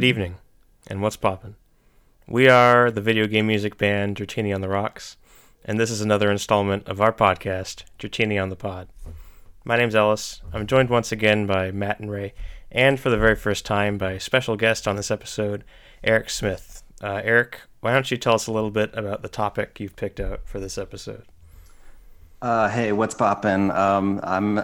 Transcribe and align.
Good 0.00 0.06
evening, 0.06 0.36
and 0.86 1.02
what's 1.02 1.18
poppin'? 1.18 1.56
We 2.26 2.48
are 2.48 2.90
the 2.90 3.02
video 3.02 3.26
game 3.26 3.48
music 3.48 3.76
band 3.76 4.16
Dratini 4.16 4.54
on 4.54 4.62
the 4.62 4.68
Rocks, 4.70 5.18
and 5.62 5.78
this 5.78 5.90
is 5.90 6.00
another 6.00 6.30
installment 6.30 6.88
of 6.88 7.02
our 7.02 7.12
podcast, 7.12 7.84
Dratini 7.98 8.42
on 8.42 8.48
the 8.48 8.56
Pod. 8.56 8.88
My 9.62 9.76
name's 9.76 9.94
Ellis. 9.94 10.40
I'm 10.54 10.66
joined 10.66 10.88
once 10.88 11.12
again 11.12 11.46
by 11.46 11.70
Matt 11.70 12.00
and 12.00 12.10
Ray, 12.10 12.32
and 12.72 12.98
for 12.98 13.10
the 13.10 13.18
very 13.18 13.34
first 13.34 13.66
time 13.66 13.98
by 13.98 14.12
a 14.12 14.20
special 14.20 14.56
guest 14.56 14.88
on 14.88 14.96
this 14.96 15.10
episode, 15.10 15.64
Eric 16.02 16.30
Smith. 16.30 16.82
Uh, 17.02 17.20
Eric, 17.22 17.60
why 17.80 17.92
don't 17.92 18.10
you 18.10 18.16
tell 18.16 18.36
us 18.36 18.46
a 18.46 18.52
little 18.52 18.70
bit 18.70 18.96
about 18.96 19.20
the 19.20 19.28
topic 19.28 19.78
you've 19.80 19.96
picked 19.96 20.18
out 20.18 20.40
for 20.46 20.60
this 20.60 20.78
episode? 20.78 21.24
Uh, 22.40 22.70
hey, 22.70 22.92
what's 22.92 23.14
poppin'? 23.14 23.70
Um, 23.70 24.18
I'm 24.22 24.60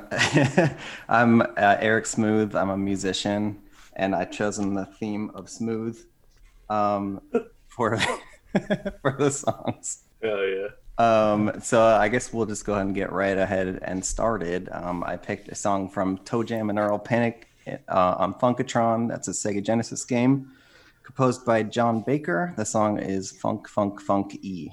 I'm 1.10 1.42
uh, 1.42 1.76
Eric 1.78 2.06
Smooth. 2.06 2.56
I'm 2.56 2.70
a 2.70 2.78
musician, 2.78 3.60
and 3.96 4.14
I've 4.14 4.30
chosen 4.30 4.74
the 4.74 4.84
theme 4.84 5.30
of 5.34 5.48
smooth 5.48 5.98
um, 6.70 7.20
for 7.66 7.98
for 9.02 9.16
the 9.18 9.30
songs. 9.30 10.04
Hell 10.22 10.46
yeah! 10.46 10.68
Um, 10.98 11.60
so 11.60 11.82
I 11.82 12.08
guess 12.08 12.32
we'll 12.32 12.46
just 12.46 12.64
go 12.64 12.74
ahead 12.74 12.86
and 12.86 12.94
get 12.94 13.12
right 13.12 13.36
ahead 13.36 13.80
and 13.82 14.04
started. 14.04 14.68
Um, 14.72 15.04
I 15.04 15.16
picked 15.16 15.48
a 15.48 15.54
song 15.54 15.88
from 15.88 16.18
ToeJam 16.18 16.70
and 16.70 16.78
Earl 16.78 16.98
Panic 16.98 17.48
uh, 17.66 18.14
on 18.18 18.34
Funkotron. 18.34 19.08
That's 19.08 19.28
a 19.28 19.32
Sega 19.32 19.62
Genesis 19.62 20.04
game, 20.04 20.52
composed 21.02 21.44
by 21.44 21.62
John 21.64 22.02
Baker. 22.02 22.54
The 22.56 22.64
song 22.64 22.98
is 22.98 23.32
Funk 23.32 23.68
Funk 23.68 24.00
Funk 24.00 24.38
E. 24.42 24.70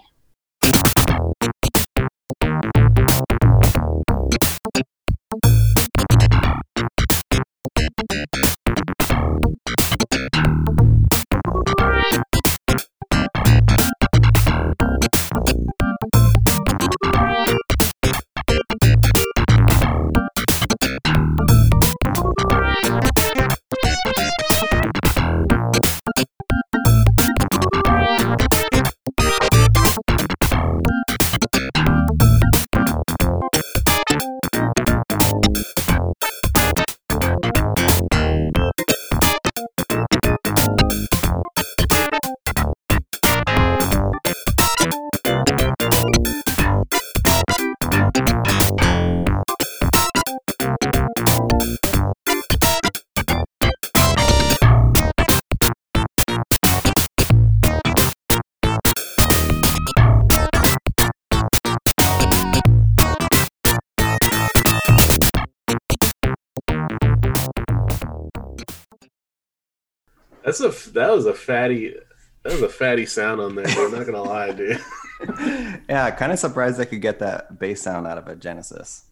That's 70.44 70.60
a 70.60 70.70
that 70.92 71.12
was 71.12 71.26
a 71.26 71.34
fatty 71.34 71.96
that 72.44 72.52
was 72.52 72.62
a 72.62 72.70
fatty 72.70 73.06
sound 73.06 73.40
on 73.42 73.56
there. 73.56 73.66
I'm 73.68 73.92
not 73.92 74.06
gonna 74.06 74.22
lie, 74.22 74.52
dude. 74.52 74.82
yeah, 75.90 76.12
kind 76.12 76.32
of 76.32 76.40
surprised 76.40 76.80
I 76.80 76.86
could 76.86 77.02
get 77.02 77.20
that 77.20 77.60
bass 77.60 77.82
sound 77.82 78.08
out 78.08 78.18
of 78.18 78.28
a 78.28 78.36
Genesis. 78.36 79.06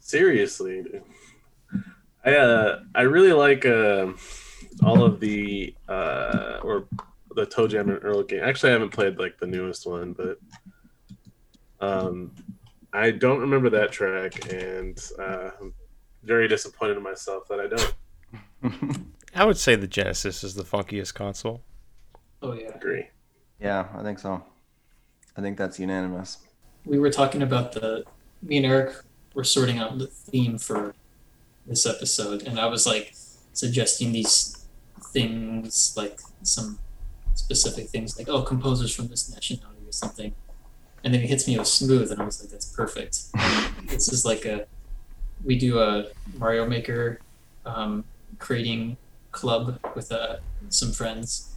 Seriously, 0.00 0.82
dude. 0.82 1.02
I 2.24 2.36
uh 2.36 2.80
I 2.94 3.02
really 3.02 3.32
like 3.32 3.66
uh, 3.66 4.12
all 4.82 5.04
of 5.04 5.20
the 5.20 5.74
uh 5.88 6.60
or 6.62 6.88
the 7.34 7.44
Toe 7.44 7.68
Jam 7.68 7.90
and 7.90 8.02
Earl 8.02 8.22
game. 8.22 8.42
Actually, 8.42 8.70
I 8.70 8.74
haven't 8.74 8.92
played 8.92 9.18
like 9.18 9.38
the 9.38 9.46
newest 9.46 9.86
one, 9.86 10.14
but 10.14 10.38
um 11.80 12.32
I 12.94 13.10
don't 13.10 13.40
remember 13.40 13.70
that 13.70 13.90
track, 13.90 14.52
and 14.52 14.96
uh, 15.18 15.50
I'm 15.60 15.74
very 16.22 16.46
disappointed 16.46 16.96
in 16.96 17.02
myself 17.02 17.48
that 17.48 17.58
I 17.58 17.66
don't. 17.66 19.06
I 19.34 19.44
would 19.44 19.58
say 19.58 19.74
the 19.74 19.88
Genesis 19.88 20.44
is 20.44 20.54
the 20.54 20.62
funkiest 20.62 21.14
console. 21.14 21.62
Oh 22.40 22.52
yeah, 22.52 22.68
agree. 22.74 23.08
Yeah, 23.60 23.88
I 23.94 24.02
think 24.02 24.18
so. 24.18 24.42
I 25.36 25.40
think 25.40 25.58
that's 25.58 25.78
unanimous. 25.78 26.38
We 26.84 26.98
were 26.98 27.10
talking 27.10 27.42
about 27.42 27.72
the 27.72 28.04
me 28.42 28.58
and 28.58 28.66
Eric 28.66 28.94
were 29.34 29.44
sorting 29.44 29.78
out 29.78 29.98
the 29.98 30.06
theme 30.06 30.58
for 30.58 30.94
this 31.66 31.86
episode, 31.86 32.42
and 32.42 32.60
I 32.60 32.66
was 32.66 32.86
like 32.86 33.14
suggesting 33.52 34.12
these 34.12 34.66
things, 35.12 35.94
like 35.96 36.20
some 36.42 36.78
specific 37.34 37.88
things, 37.88 38.16
like 38.16 38.28
oh, 38.28 38.42
composers 38.42 38.94
from 38.94 39.08
this 39.08 39.32
nationality 39.32 39.80
or 39.86 39.92
something. 39.92 40.34
And 41.02 41.12
then 41.12 41.20
he 41.20 41.26
hits 41.26 41.46
me 41.46 41.58
with 41.58 41.66
smooth, 41.66 42.10
and 42.12 42.22
I 42.22 42.24
was 42.24 42.40
like, 42.40 42.50
that's 42.50 42.66
perfect. 42.66 43.24
this 43.88 44.12
is 44.12 44.24
like 44.24 44.44
a 44.44 44.66
we 45.44 45.58
do 45.58 45.80
a 45.80 46.06
Mario 46.38 46.66
Maker 46.66 47.20
um, 47.66 48.04
creating 48.38 48.96
club 49.34 49.78
with 49.94 50.10
uh, 50.10 50.36
some 50.70 50.92
friends, 50.92 51.54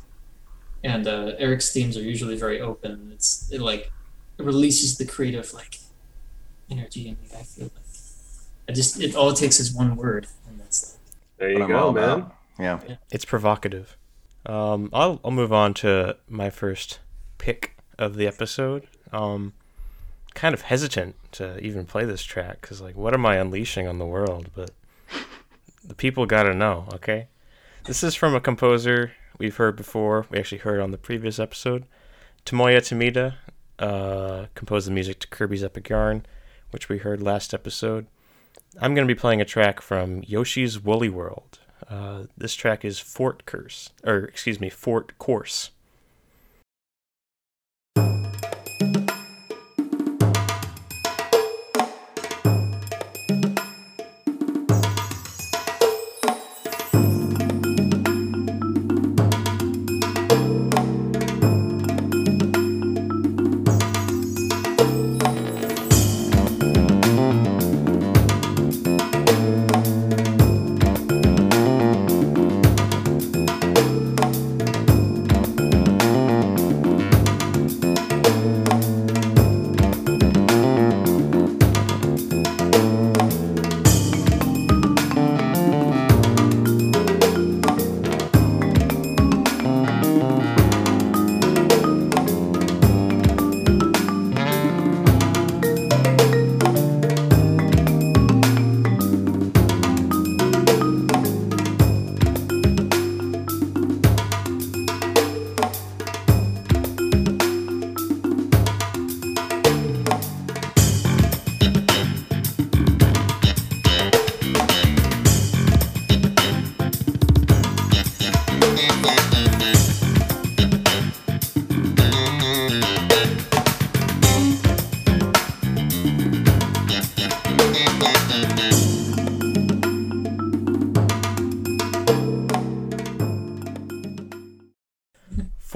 and 0.84 1.08
uh, 1.08 1.32
Eric's 1.38 1.72
themes 1.72 1.96
are 1.96 2.02
usually 2.02 2.38
very 2.38 2.60
open. 2.60 3.12
It's 3.14 3.50
it 3.52 3.62
like 3.62 3.92
it 4.38 4.44
releases 4.44 4.98
the 4.98 5.06
creative 5.06 5.54
like 5.54 5.80
energy 6.70 7.08
in 7.08 7.16
me. 7.22 7.30
I 7.34 7.44
feel 7.44 7.66
like 7.66 7.86
I 8.68 8.74
just 8.74 9.00
it 9.00 9.16
all 9.16 9.30
it 9.30 9.38
takes 9.38 9.60
is 9.60 9.74
one 9.74 9.96
word, 9.96 10.28
and 10.48 10.60
that's 10.60 10.98
like, 10.98 11.16
there 11.38 11.52
you 11.52 11.68
go, 11.68 11.92
man. 11.92 12.32
Yeah. 12.60 12.80
yeah, 12.88 12.96
It's 13.12 13.24
provocative. 13.24 13.96
Um, 14.46 14.90
I'll 14.92 15.22
I'll 15.24 15.32
move 15.32 15.54
on 15.54 15.74
to 15.76 16.18
my 16.28 16.50
first 16.50 17.00
pick 17.38 17.78
of 17.98 18.16
the 18.16 18.28
episode. 18.28 18.88
Um, 19.14 19.54
kind 20.34 20.54
of 20.54 20.62
hesitant 20.62 21.16
to 21.32 21.60
even 21.60 21.86
play 21.86 22.06
this 22.06 22.24
track 22.24 22.62
because 22.62 22.82
like, 22.82 22.96
what 22.96 23.14
am 23.14 23.26
I 23.26 23.38
unleashing 23.38 23.88
on 23.88 23.98
the 23.98 24.06
world? 24.06 24.50
But 24.56 24.72
the 25.84 25.96
people 25.96 26.26
gotta 26.26 26.54
know, 26.54 26.86
okay? 26.94 27.28
This 27.88 28.04
is 28.04 28.16
from 28.16 28.36
a 28.36 28.42
composer 28.42 29.14
we've 29.40 29.56
heard 29.56 29.78
before. 29.78 30.26
We 30.30 30.38
actually 30.38 30.58
heard 30.58 30.82
on 30.82 30.92
the 30.92 30.98
previous 30.98 31.40
episode. 31.40 31.86
Tomoya 32.46 32.80
Tomita 32.80 33.36
uh, 33.80 34.48
composed 34.56 34.88
the 34.88 34.92
music 34.92 35.20
to 35.20 35.28
Kirby's 35.30 35.64
Epic 35.64 35.88
Yarn, 35.88 36.26
which 36.72 36.90
we 36.90 36.98
heard 36.98 37.22
last 37.22 37.54
episode. 37.54 38.08
I'm 38.82 38.94
going 38.94 39.08
to 39.08 39.14
be 39.14 39.18
playing 39.18 39.40
a 39.40 39.46
track 39.46 39.80
from 39.80 40.22
Yoshi's 40.24 40.84
Woolly 40.84 41.08
World. 41.08 41.60
Uh, 41.90 42.24
this 42.36 42.56
track 42.56 42.84
is 42.84 43.00
Fort 43.00 43.46
Curse, 43.46 43.92
or 44.04 44.26
excuse 44.26 44.60
me, 44.60 44.70
Fort 44.70 45.18
Course. 45.18 45.72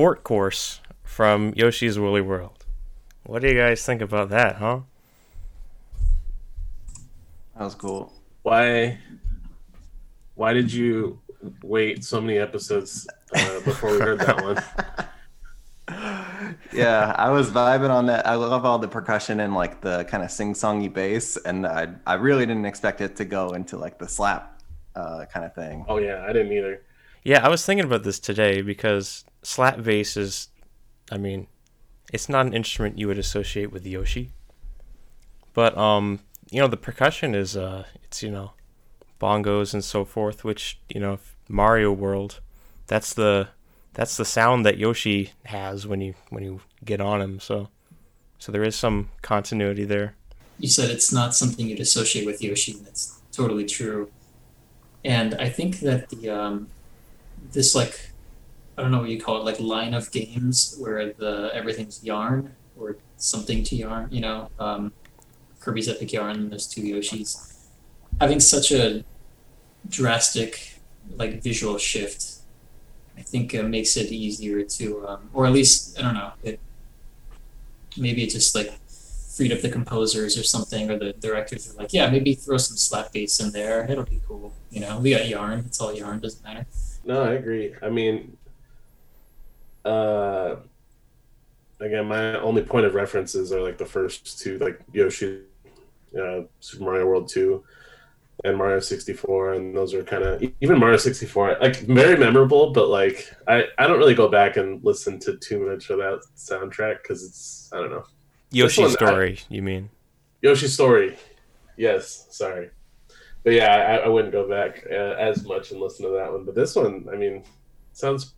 Fort 0.01 0.23
course 0.23 0.81
from 1.03 1.53
Yoshi's 1.55 1.99
Woolly 1.99 2.21
World. 2.21 2.65
What 3.23 3.43
do 3.43 3.49
you 3.49 3.53
guys 3.53 3.85
think 3.85 4.01
about 4.01 4.29
that, 4.29 4.55
huh? 4.55 4.79
That 7.55 7.65
was 7.65 7.75
cool. 7.75 8.11
Why? 8.41 8.97
Why 10.33 10.53
did 10.53 10.73
you 10.73 11.19
wait 11.61 12.03
so 12.03 12.19
many 12.19 12.39
episodes 12.39 13.07
uh, 13.35 13.59
before 13.59 13.91
we 13.91 13.99
heard 13.99 14.17
that 14.21 14.43
one? 14.43 14.57
yeah, 16.73 17.13
I 17.15 17.29
was 17.29 17.51
vibing 17.51 17.91
on 17.91 18.07
that. 18.07 18.25
I 18.25 18.33
love 18.33 18.65
all 18.65 18.79
the 18.79 18.87
percussion 18.87 19.39
and 19.39 19.53
like 19.53 19.81
the 19.81 20.05
kind 20.05 20.23
of 20.23 20.31
sing-songy 20.31 20.91
bass, 20.91 21.37
and 21.37 21.67
I 21.67 21.89
I 22.07 22.15
really 22.15 22.47
didn't 22.47 22.65
expect 22.65 23.01
it 23.01 23.17
to 23.17 23.25
go 23.25 23.49
into 23.49 23.77
like 23.77 23.99
the 23.99 24.07
slap 24.07 24.63
uh, 24.95 25.25
kind 25.31 25.45
of 25.45 25.53
thing. 25.53 25.85
Oh 25.87 25.99
yeah, 25.99 26.25
I 26.27 26.33
didn't 26.33 26.53
either. 26.53 26.81
Yeah, 27.23 27.45
I 27.45 27.49
was 27.49 27.65
thinking 27.65 27.85
about 27.85 28.03
this 28.03 28.19
today 28.19 28.61
because 28.61 29.25
slap 29.43 29.83
bass 29.83 30.17
is, 30.17 30.49
I 31.11 31.17
mean, 31.17 31.47
it's 32.11 32.27
not 32.27 32.45
an 32.45 32.53
instrument 32.53 32.97
you 32.97 33.07
would 33.07 33.19
associate 33.19 33.71
with 33.71 33.85
Yoshi. 33.85 34.31
But 35.53 35.77
um, 35.77 36.19
you 36.49 36.61
know, 36.61 36.67
the 36.67 36.77
percussion 36.77 37.35
is 37.35 37.55
uh, 37.55 37.85
it's 38.03 38.23
you 38.23 38.31
know, 38.31 38.53
bongos 39.19 39.73
and 39.73 39.83
so 39.83 40.03
forth, 40.05 40.43
which 40.43 40.79
you 40.89 40.99
know, 40.99 41.19
Mario 41.47 41.91
World, 41.91 42.39
that's 42.87 43.13
the 43.13 43.49
that's 43.93 44.17
the 44.17 44.25
sound 44.25 44.65
that 44.65 44.77
Yoshi 44.77 45.31
has 45.45 45.85
when 45.85 46.01
you 46.01 46.13
when 46.29 46.43
you 46.43 46.61
get 46.83 47.01
on 47.01 47.21
him. 47.21 47.39
So, 47.39 47.69
so 48.39 48.51
there 48.51 48.63
is 48.63 48.75
some 48.75 49.09
continuity 49.21 49.83
there. 49.83 50.15
You 50.59 50.69
said 50.69 50.89
it's 50.89 51.11
not 51.11 51.35
something 51.35 51.67
you'd 51.67 51.79
associate 51.79 52.25
with 52.25 52.41
Yoshi. 52.41 52.73
That's 52.73 53.19
totally 53.31 53.65
true. 53.65 54.11
And 55.03 55.33
I 55.35 55.49
think 55.49 55.79
that 55.79 56.09
the 56.09 56.29
um, 56.29 56.67
this 57.51 57.75
like 57.75 58.09
I 58.77 58.81
don't 58.81 58.91
know 58.91 58.99
what 59.01 59.09
you 59.09 59.21
call 59.21 59.37
it, 59.37 59.45
like 59.45 59.59
line 59.59 59.93
of 59.93 60.11
games 60.11 60.75
where 60.79 61.13
the 61.13 61.51
everything's 61.53 62.03
yarn 62.03 62.55
or 62.77 62.97
something 63.17 63.63
to 63.65 63.75
yarn. 63.75 64.07
You 64.11 64.21
know, 64.21 64.49
um, 64.59 64.93
Kirby's 65.59 65.89
Epic 65.89 66.13
Yarn 66.13 66.35
and 66.37 66.51
those 66.51 66.67
two 66.67 66.81
Yoshis 66.81 67.53
having 68.19 68.39
such 68.39 68.71
a 68.71 69.03
drastic 69.89 70.79
like 71.17 71.41
visual 71.41 71.77
shift 71.77 72.41
I 73.17 73.23
think 73.23 73.53
makes 73.53 73.97
it 73.97 74.11
easier 74.11 74.63
to, 74.63 75.07
um, 75.07 75.29
or 75.33 75.45
at 75.45 75.51
least 75.51 75.99
I 75.99 76.01
don't 76.01 76.15
know. 76.15 76.31
It 76.43 76.59
maybe 77.97 78.23
it 78.23 78.31
just 78.31 78.55
like 78.55 78.71
freed 79.35 79.51
up 79.51 79.61
the 79.61 79.69
composers 79.69 80.37
or 80.37 80.43
something, 80.43 80.89
or 80.89 80.97
the 80.97 81.13
directors 81.13 81.69
are 81.69 81.77
like, 81.77 81.93
yeah, 81.93 82.09
maybe 82.09 82.33
throw 82.33 82.57
some 82.57 82.77
slap 82.77 83.13
bass 83.13 83.39
in 83.39 83.51
there. 83.51 83.85
It'll 83.89 84.05
be 84.05 84.21
cool. 84.27 84.53
You 84.71 84.81
know, 84.81 84.99
we 84.99 85.11
got 85.11 85.27
yarn. 85.27 85.59
It's 85.59 85.79
all 85.79 85.93
yarn. 85.93 86.19
Doesn't 86.19 86.43
matter. 86.43 86.65
No, 87.03 87.23
I 87.23 87.33
agree. 87.33 87.73
I 87.81 87.89
mean, 87.89 88.37
uh, 89.85 90.57
again, 91.79 92.07
my 92.07 92.39
only 92.39 92.61
point 92.61 92.85
of 92.85 92.95
references 92.95 93.51
are 93.51 93.61
like 93.61 93.77
the 93.77 93.85
first 93.85 94.39
two, 94.39 94.57
like 94.59 94.79
Yoshi, 94.93 95.41
uh, 96.19 96.41
Super 96.59 96.83
Mario 96.83 97.05
World 97.07 97.27
two 97.27 97.63
and 98.43 98.57
Mario 98.57 98.79
64, 98.79 99.53
and 99.53 99.75
those 99.75 99.93
are 99.93 100.03
kind 100.03 100.23
of 100.23 100.43
even 100.61 100.79
Mario 100.79 100.97
64, 100.97 101.57
like 101.61 101.77
very 101.81 102.17
memorable. 102.17 102.71
But 102.71 102.89
like, 102.89 103.31
I 103.47 103.65
I 103.77 103.87
don't 103.87 103.99
really 103.99 104.15
go 104.15 104.27
back 104.27 104.57
and 104.57 104.83
listen 104.83 105.19
to 105.19 105.37
too 105.37 105.67
much 105.67 105.89
of 105.89 105.99
that 105.99 106.21
soundtrack 106.35 107.01
because 107.01 107.23
it's 107.23 107.69
I 107.73 107.77
don't 107.77 107.91
know. 107.91 108.03
Yoshi 108.51 108.87
Story, 108.89 109.39
I, 109.39 109.53
you 109.53 109.61
mean? 109.61 109.89
Yoshi 110.41 110.67
Story, 110.67 111.17
yes. 111.77 112.27
Sorry, 112.31 112.69
but 113.43 113.53
yeah, 113.53 113.73
I, 113.73 113.95
I 114.05 114.07
wouldn't 114.07 114.31
go 114.31 114.47
back 114.47 114.85
uh, 114.89 114.93
as 114.93 115.43
much 115.45 115.71
and 115.71 115.79
listen 115.79 116.05
to 116.05 116.11
that 116.13 116.31
one. 116.31 116.45
But 116.45 116.55
this 116.55 116.75
one, 116.75 117.07
I 117.11 117.15
mean, 117.15 117.43
sounds 117.93 118.33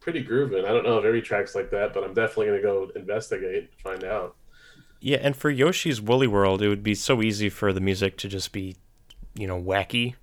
pretty 0.00 0.22
grooving. 0.22 0.64
I 0.64 0.68
don't 0.68 0.84
know 0.84 0.98
if 0.98 1.04
every 1.04 1.22
track's 1.22 1.54
like 1.54 1.70
that, 1.70 1.92
but 1.92 2.04
I'm 2.04 2.14
definitely 2.14 2.46
gonna 2.46 2.62
go 2.62 2.90
investigate, 2.96 3.70
find 3.82 4.04
out. 4.04 4.36
Yeah, 5.00 5.18
and 5.20 5.36
for 5.36 5.50
Yoshi's 5.50 6.00
Woolly 6.00 6.26
World, 6.26 6.60
it 6.62 6.68
would 6.68 6.82
be 6.82 6.94
so 6.94 7.22
easy 7.22 7.48
for 7.48 7.72
the 7.72 7.80
music 7.80 8.16
to 8.18 8.28
just 8.28 8.52
be, 8.52 8.76
you 9.34 9.46
know, 9.46 9.60
wacky 9.60 10.14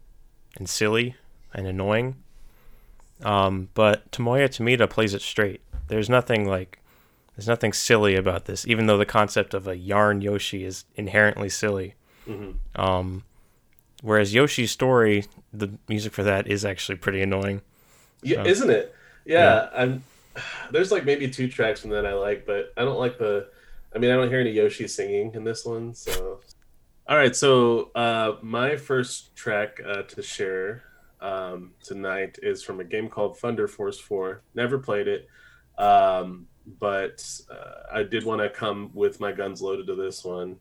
and 0.57 0.69
silly 0.69 1.15
and 1.53 1.65
annoying. 1.65 2.15
Um, 3.23 3.69
but 3.73 4.11
Tomoya 4.11 4.49
Tomita 4.49 4.89
plays 4.89 5.13
it 5.13 5.21
straight. 5.21 5.61
There's 5.87 6.09
nothing 6.09 6.47
like, 6.47 6.79
there's 7.35 7.47
nothing 7.47 7.71
silly 7.71 8.15
about 8.15 8.45
this, 8.45 8.67
even 8.67 8.87
though 8.87 8.97
the 8.97 9.05
concept 9.05 9.53
of 9.53 9.67
a 9.67 9.77
yarn 9.77 10.21
Yoshi 10.21 10.65
is 10.65 10.83
inherently 10.95 11.47
silly. 11.47 11.95
Mm-hmm. 12.27 12.81
Um, 12.81 13.23
whereas 14.05 14.33
Yoshi's 14.33 14.71
story, 14.71 15.25
the 15.51 15.71
music 15.89 16.13
for 16.13 16.23
that 16.23 16.47
is 16.47 16.63
actually 16.63 16.97
pretty 16.97 17.21
annoying. 17.21 17.61
Yeah, 18.21 18.43
so, 18.43 18.49
isn't 18.49 18.69
it? 18.69 18.95
Yeah, 19.25 19.39
yeah, 19.39 19.69
I'm. 19.75 20.03
There's 20.71 20.91
like 20.91 21.05
maybe 21.05 21.29
two 21.29 21.47
tracks 21.47 21.81
from 21.81 21.89
that 21.91 22.05
I 22.05 22.13
like, 22.13 22.45
but 22.45 22.73
I 22.77 22.83
don't 22.83 22.99
like 22.99 23.17
the 23.17 23.47
I 23.95 23.97
mean, 23.97 24.11
I 24.11 24.15
don't 24.15 24.27
hear 24.27 24.41
any 24.41 24.51
Yoshi 24.51 24.89
singing 24.89 25.33
in 25.35 25.45
this 25.45 25.63
one, 25.63 25.93
so. 25.95 26.41
All 27.07 27.17
right, 27.17 27.33
so 27.33 27.91
uh, 27.95 28.35
my 28.41 28.75
first 28.75 29.33
track 29.37 29.79
uh, 29.87 30.01
to 30.01 30.21
share 30.21 30.83
um, 31.21 31.71
tonight 31.81 32.37
is 32.43 32.61
from 32.61 32.81
a 32.81 32.83
game 32.83 33.07
called 33.07 33.37
Thunder 33.37 33.69
Force 33.69 33.97
4. 33.97 34.41
Never 34.53 34.79
played 34.79 35.07
it, 35.07 35.29
um, 35.77 36.47
but 36.79 37.25
uh, 37.49 37.95
I 37.95 38.03
did 38.03 38.25
want 38.25 38.41
to 38.41 38.49
come 38.49 38.91
with 38.93 39.21
my 39.21 39.31
guns 39.31 39.61
loaded 39.61 39.87
to 39.87 39.95
this 39.95 40.25
one 40.25 40.57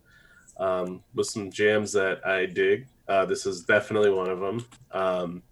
um, 0.59 1.03
with 1.13 1.27
some 1.27 1.51
jams 1.51 1.91
that 1.93 2.25
I 2.25 2.47
dig. 2.47 2.87
Uh, 3.09 3.25
this 3.27 3.47
is 3.47 3.65
definitely 3.65 4.11
one 4.11 4.31
of 4.31 4.41
them, 4.41 4.67
um, 4.93 5.43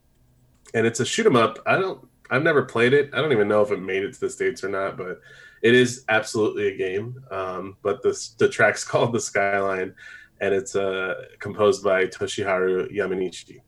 and 0.74 0.86
it's 0.86 1.00
a 1.00 1.04
shoot 1.04 1.26
'em 1.26 1.36
up. 1.36 1.58
I 1.66 1.76
don't, 1.76 2.06
I've 2.30 2.42
never 2.42 2.62
played 2.62 2.94
it. 2.94 3.10
I 3.12 3.20
don't 3.20 3.32
even 3.32 3.48
know 3.48 3.60
if 3.62 3.70
it 3.70 3.80
made 3.80 4.04
it 4.04 4.14
to 4.14 4.20
the 4.20 4.30
states 4.30 4.64
or 4.64 4.68
not, 4.68 4.96
but 4.96 5.20
it 5.60 5.74
is 5.74 6.04
absolutely 6.08 6.68
a 6.68 6.76
game. 6.76 7.22
Um, 7.30 7.76
but 7.82 8.02
the 8.02 8.18
the 8.38 8.48
track's 8.48 8.84
called 8.90 9.12
the 9.12 9.20
Skyline, 9.20 9.94
and 10.40 10.54
it's 10.54 10.74
uh, 10.74 11.14
composed 11.38 11.84
by 11.84 12.06
Toshiharu 12.06 12.90
Yamanishi. 12.90 13.60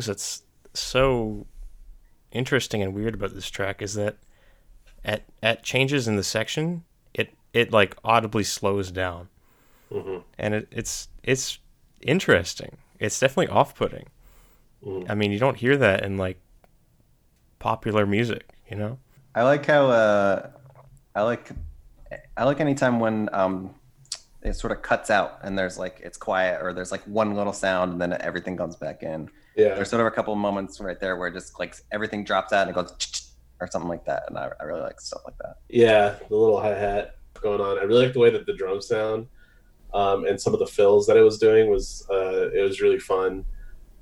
Things 0.00 0.06
that's 0.06 0.42
so 0.72 1.46
interesting 2.32 2.82
and 2.82 2.94
weird 2.94 3.14
about 3.14 3.34
this 3.34 3.50
track 3.50 3.82
is 3.82 3.94
that 3.94 4.16
at 5.04 5.24
at 5.42 5.62
changes 5.62 6.08
in 6.08 6.16
the 6.16 6.22
section, 6.22 6.84
it 7.14 7.34
it 7.52 7.72
like 7.72 7.96
audibly 8.04 8.44
slows 8.44 8.90
down, 8.90 9.28
mm-hmm. 9.90 10.18
and 10.38 10.54
it, 10.54 10.68
it's 10.70 11.08
it's 11.22 11.58
interesting. 12.00 12.76
It's 12.98 13.18
definitely 13.18 13.48
off 13.48 13.74
putting. 13.74 14.06
Mm-hmm. 14.84 15.10
I 15.10 15.14
mean, 15.14 15.32
you 15.32 15.38
don't 15.38 15.56
hear 15.56 15.76
that 15.76 16.04
in 16.04 16.16
like 16.16 16.38
popular 17.58 18.06
music, 18.06 18.48
you 18.70 18.76
know. 18.76 18.98
I 19.34 19.42
like 19.42 19.66
how 19.66 19.86
uh, 19.86 20.50
I 21.14 21.22
like 21.22 21.50
I 22.36 22.44
like 22.44 22.60
anytime 22.60 23.00
when 23.00 23.28
um, 23.32 23.74
it 24.42 24.54
sort 24.54 24.72
of 24.72 24.82
cuts 24.82 25.10
out 25.10 25.38
and 25.42 25.58
there's 25.58 25.78
like 25.78 26.00
it's 26.02 26.16
quiet 26.18 26.62
or 26.62 26.72
there's 26.72 26.92
like 26.92 27.02
one 27.02 27.34
little 27.34 27.52
sound 27.52 27.92
and 27.92 28.00
then 28.00 28.16
everything 28.20 28.56
comes 28.56 28.76
back 28.76 29.02
in. 29.02 29.30
Yeah. 29.60 29.74
There's 29.74 29.90
sort 29.90 30.00
of 30.00 30.06
a 30.06 30.10
couple 30.10 30.34
moments 30.36 30.80
right 30.80 30.98
there 30.98 31.16
where 31.16 31.30
just 31.30 31.58
like 31.58 31.76
everything 31.92 32.24
drops 32.24 32.52
out 32.52 32.66
and 32.66 32.70
it 32.70 32.74
goes 32.74 32.92
or 33.60 33.68
something 33.70 33.90
like 33.90 34.04
that, 34.06 34.22
and 34.28 34.38
I, 34.38 34.48
I 34.58 34.64
really 34.64 34.80
like 34.80 35.00
stuff 35.00 35.22
like 35.26 35.36
that. 35.38 35.56
Yeah, 35.68 36.16
the 36.28 36.36
little 36.36 36.60
hi 36.60 36.70
hat 36.70 37.16
going 37.42 37.60
on. 37.60 37.78
I 37.78 37.82
really 37.82 38.06
like 38.06 38.14
the 38.14 38.20
way 38.20 38.30
that 38.30 38.46
the 38.46 38.54
drums 38.54 38.88
sound, 38.88 39.26
um, 39.92 40.24
and 40.24 40.40
some 40.40 40.54
of 40.54 40.60
the 40.60 40.66
fills 40.66 41.06
that 41.06 41.16
it 41.16 41.22
was 41.22 41.38
doing 41.38 41.70
was 41.70 42.06
uh, 42.10 42.48
it 42.50 42.62
was 42.62 42.80
really 42.80 42.98
fun, 42.98 43.44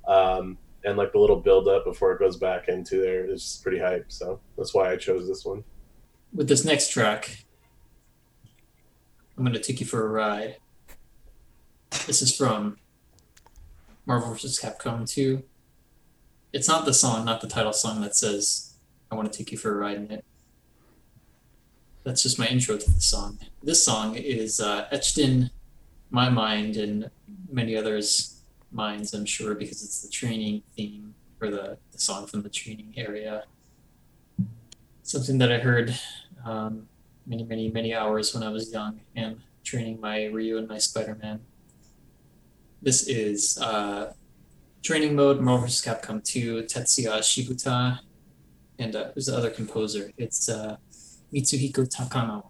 um, 0.06 0.58
and 0.84 0.96
like 0.96 1.12
the 1.12 1.18
little 1.18 1.40
build 1.40 1.66
up 1.66 1.84
before 1.84 2.12
it 2.12 2.20
goes 2.20 2.36
back 2.36 2.68
into 2.68 3.00
there 3.00 3.24
is 3.24 3.42
just 3.42 3.62
pretty 3.64 3.80
hype. 3.80 4.06
So 4.08 4.40
that's 4.56 4.74
why 4.74 4.92
I 4.92 4.96
chose 4.96 5.26
this 5.26 5.44
one. 5.44 5.64
With 6.32 6.46
this 6.46 6.64
next 6.64 6.90
track, 6.90 7.44
I'm 9.36 9.42
going 9.44 9.54
to 9.54 9.60
take 9.60 9.80
you 9.80 9.86
for 9.86 10.06
a 10.06 10.08
ride. 10.08 10.58
This 12.06 12.22
is 12.22 12.36
from 12.36 12.76
Marvel 14.08 14.32
vs. 14.32 14.58
Capcom 14.58 15.06
2. 15.06 15.42
It's 16.54 16.66
not 16.66 16.86
the 16.86 16.94
song, 16.94 17.26
not 17.26 17.42
the 17.42 17.46
title 17.46 17.74
song 17.74 18.00
that 18.00 18.16
says 18.16 18.72
I 19.10 19.14
want 19.14 19.30
to 19.30 19.38
take 19.38 19.52
you 19.52 19.58
for 19.58 19.70
a 19.70 19.76
ride 19.76 19.98
in 19.98 20.10
it. 20.10 20.24
That's 22.04 22.22
just 22.22 22.38
my 22.38 22.46
intro 22.46 22.78
to 22.78 22.90
the 22.90 23.02
song. 23.02 23.38
This 23.62 23.84
song 23.84 24.16
is 24.16 24.60
uh, 24.60 24.88
etched 24.90 25.18
in 25.18 25.50
my 26.10 26.30
mind 26.30 26.78
and 26.78 27.10
many 27.52 27.76
others' 27.76 28.40
minds, 28.72 29.12
I'm 29.12 29.26
sure, 29.26 29.54
because 29.54 29.84
it's 29.84 30.00
the 30.00 30.08
training 30.08 30.62
theme 30.74 31.14
or 31.42 31.50
the, 31.50 31.76
the 31.92 31.98
song 31.98 32.26
from 32.26 32.40
the 32.40 32.48
training 32.48 32.94
area. 32.96 33.44
Something 35.02 35.36
that 35.36 35.52
I 35.52 35.58
heard 35.58 35.94
um, 36.46 36.88
many, 37.26 37.44
many, 37.44 37.70
many 37.70 37.94
hours 37.94 38.32
when 38.32 38.42
I 38.42 38.48
was 38.48 38.72
young 38.72 39.00
and 39.14 39.40
training 39.64 40.00
my 40.00 40.24
Ryu 40.24 40.56
and 40.56 40.66
my 40.66 40.78
Spider 40.78 41.18
Man. 41.20 41.40
This 42.80 43.08
is 43.08 43.58
uh, 43.58 44.12
training 44.82 45.16
mode 45.16 45.40
Marvel 45.40 45.66
vs. 45.66 45.85
Capcom 45.85 46.23
2 46.23 46.62
Tetsuya 46.62 47.18
Shibata 47.18 47.99
and 48.78 48.94
uh, 48.94 49.11
who's 49.12 49.26
the 49.26 49.37
other 49.37 49.50
composer? 49.50 50.12
It's 50.16 50.49
uh, 50.49 50.76
Mitsuhiko 51.35 51.92
Takano. 51.92 52.44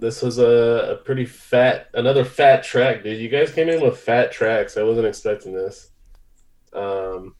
This 0.00 0.22
was 0.22 0.38
a, 0.38 0.92
a, 0.92 0.96
pretty 0.96 1.24
fat, 1.24 1.88
another 1.94 2.24
fat 2.24 2.64
track, 2.64 3.02
dude. 3.02 3.20
You 3.20 3.28
guys 3.28 3.52
came 3.52 3.68
in 3.68 3.80
with 3.80 3.98
fat 3.98 4.32
tracks. 4.32 4.76
I 4.76 4.82
wasn't 4.82 5.06
expecting 5.06 5.54
this. 5.54 5.90
Um, 6.72 7.34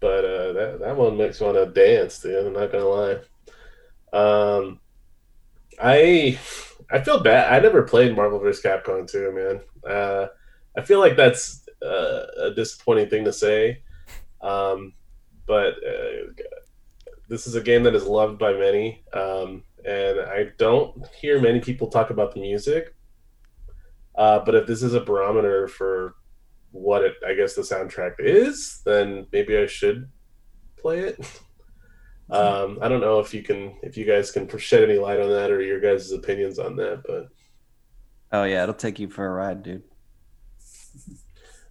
but 0.00 0.24
uh, 0.24 0.52
that 0.52 0.78
that 0.80 0.96
one 0.96 1.16
makes 1.16 1.40
me 1.40 1.46
want 1.46 1.58
to 1.58 1.66
dance, 1.66 2.20
dude. 2.20 2.46
I'm 2.46 2.52
not 2.52 2.72
gonna 2.72 2.84
lie. 2.84 3.18
Um, 4.12 4.80
I 5.80 6.38
I 6.90 7.00
feel 7.00 7.22
bad. 7.22 7.52
I 7.52 7.60
never 7.60 7.82
played 7.82 8.16
Marvel 8.16 8.38
vs. 8.38 8.62
Capcom 8.62 9.10
2, 9.10 9.32
man. 9.32 9.60
Uh, 9.92 10.26
I 10.76 10.82
feel 10.82 10.98
like 10.98 11.16
that's 11.16 11.66
uh, 11.84 12.26
a 12.38 12.50
disappointing 12.54 13.08
thing 13.08 13.24
to 13.24 13.32
say. 13.32 13.82
Um, 14.40 14.94
but 15.46 15.74
uh, 15.74 16.32
this 17.28 17.46
is 17.46 17.54
a 17.54 17.60
game 17.60 17.84
that 17.84 17.94
is 17.94 18.06
loved 18.06 18.38
by 18.38 18.52
many. 18.52 19.04
Um, 19.12 19.62
and 19.84 20.20
I 20.20 20.50
don't 20.58 21.06
hear 21.20 21.40
many 21.40 21.60
people 21.60 21.88
talk 21.88 22.10
about 22.10 22.34
the 22.34 22.40
music. 22.40 22.94
Uh, 24.16 24.40
but 24.44 24.54
if 24.54 24.66
this 24.66 24.82
is 24.82 24.94
a 24.94 25.00
barometer 25.00 25.68
for 25.68 26.14
what 26.72 27.02
it, 27.02 27.14
I 27.26 27.34
guess 27.34 27.54
the 27.54 27.62
soundtrack 27.62 28.14
is, 28.18 28.82
then 28.84 29.26
maybe 29.32 29.56
I 29.56 29.66
should 29.66 30.10
play 30.76 31.00
it. 31.00 31.18
um, 32.30 32.78
I 32.82 32.88
don't 32.88 33.00
know 33.00 33.20
if 33.20 33.32
you 33.32 33.42
can, 33.42 33.76
if 33.82 33.96
you 33.96 34.04
guys 34.04 34.30
can 34.30 34.48
shed 34.58 34.82
any 34.82 34.98
light 34.98 35.20
on 35.20 35.30
that 35.30 35.50
or 35.50 35.62
your 35.62 35.80
guys' 35.80 36.12
opinions 36.12 36.58
on 36.58 36.76
that, 36.76 37.02
but. 37.06 37.28
Oh 38.32 38.44
yeah, 38.44 38.62
it'll 38.62 38.74
take 38.74 38.98
you 38.98 39.08
for 39.08 39.26
a 39.26 39.30
ride, 39.30 39.62
dude. 39.62 39.82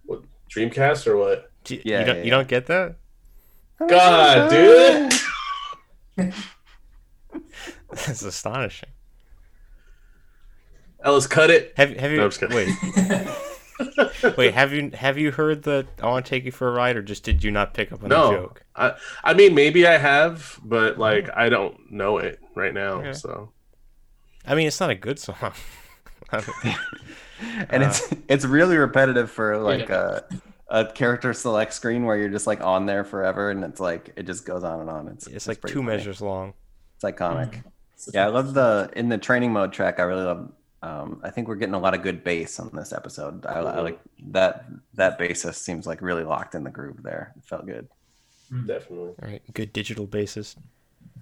What 0.04 0.22
Dreamcast 0.54 1.06
or 1.06 1.16
what? 1.16 1.50
You, 1.68 1.80
yeah, 1.84 2.00
you 2.00 2.06
don't, 2.06 2.16
yeah, 2.16 2.22
you 2.24 2.30
don't 2.30 2.48
get 2.48 2.66
that? 2.66 2.96
God, 3.88 4.50
dude. 4.50 6.34
That's 8.06 8.22
astonishing. 8.22 8.88
Ellis, 11.02 11.26
cut 11.26 11.50
it. 11.50 11.72
Have 11.76 11.90
have 11.96 12.10
you 12.10 12.18
No, 12.18 12.24
I'm 12.24 12.30
just 12.30 12.42
wait 12.50 14.36
wait 14.36 14.52
have 14.54 14.72
you 14.72 14.90
have 14.92 15.16
you 15.16 15.30
heard 15.32 15.62
the 15.62 15.86
I 16.02 16.06
want 16.06 16.26
to 16.26 16.30
take 16.30 16.44
you 16.44 16.52
for 16.52 16.68
a 16.68 16.72
ride 16.72 16.96
or 16.96 17.02
just 17.02 17.24
did 17.24 17.42
you 17.42 17.50
not 17.50 17.72
pick 17.72 17.90
up 17.92 18.02
on 18.02 18.10
No. 18.10 18.30
the 18.30 18.36
joke? 18.36 18.64
I, 18.76 18.94
I 19.24 19.34
mean, 19.34 19.54
maybe 19.54 19.86
I 19.86 19.96
have, 19.96 20.58
but 20.62 20.98
like, 20.98 21.28
I 21.34 21.48
don't 21.48 21.90
know 21.90 22.18
it 22.18 22.38
right 22.54 22.72
now. 22.74 23.00
Okay. 23.00 23.12
So 23.14 23.50
I 24.46 24.54
mean, 24.54 24.66
it's 24.66 24.80
not 24.80 24.90
a 24.90 24.94
good 24.94 25.18
song. 25.18 25.36
I 26.30 26.40
don't- 26.40 26.76
and 27.70 27.82
Uh, 27.82 27.86
it's 27.86 28.14
it's 28.28 28.44
really 28.44 28.76
repetitive 28.76 29.30
for 29.30 29.56
like 29.56 29.88
Yeah. 29.88 30.20
a 30.68 30.80
a 30.82 30.92
character 30.92 31.32
select 31.32 31.72
screen 31.72 32.04
where 32.04 32.16
you're 32.18 32.28
just 32.28 32.46
like 32.46 32.60
on 32.60 32.84
there 32.86 33.02
forever, 33.04 33.50
and 33.50 33.64
it's 33.64 33.80
like 33.80 34.12
it 34.16 34.24
just 34.26 34.44
goes 34.44 34.62
on 34.62 34.80
and 34.80 34.90
on. 34.90 35.08
It's 35.08 35.26
it's 35.26 35.48
like 35.48 35.60
two 35.62 35.76
funny. 35.82 35.86
measures 35.86 36.20
long. 36.20 36.52
It's 36.96 37.04
iconic. 37.04 37.50
Mm. 37.52 37.62
Yeah, 38.12 38.26
I 38.26 38.28
love 38.28 38.54
the 38.54 38.90
in 38.94 39.08
the 39.08 39.18
training 39.18 39.52
mode 39.52 39.72
track. 39.72 39.98
I 39.98 40.02
really 40.02 40.24
love. 40.24 40.52
Um, 40.82 41.20
I 41.22 41.28
think 41.28 41.46
we're 41.46 41.56
getting 41.56 41.74
a 41.74 41.78
lot 41.78 41.94
of 41.94 42.02
good 42.02 42.24
bass 42.24 42.58
on 42.58 42.70
this 42.72 42.92
episode. 42.92 43.44
I, 43.44 43.58
I 43.58 43.80
like 43.80 44.00
that. 44.28 44.64
That 44.94 45.18
bassist 45.18 45.56
seems 45.56 45.86
like 45.86 46.00
really 46.00 46.24
locked 46.24 46.54
in 46.54 46.64
the 46.64 46.70
groove 46.70 47.02
there. 47.02 47.34
It 47.36 47.44
felt 47.44 47.66
good. 47.66 47.88
definitely. 48.66 49.14
All 49.22 49.28
right, 49.28 49.42
good 49.52 49.72
digital 49.72 50.06
bassist. 50.06 50.56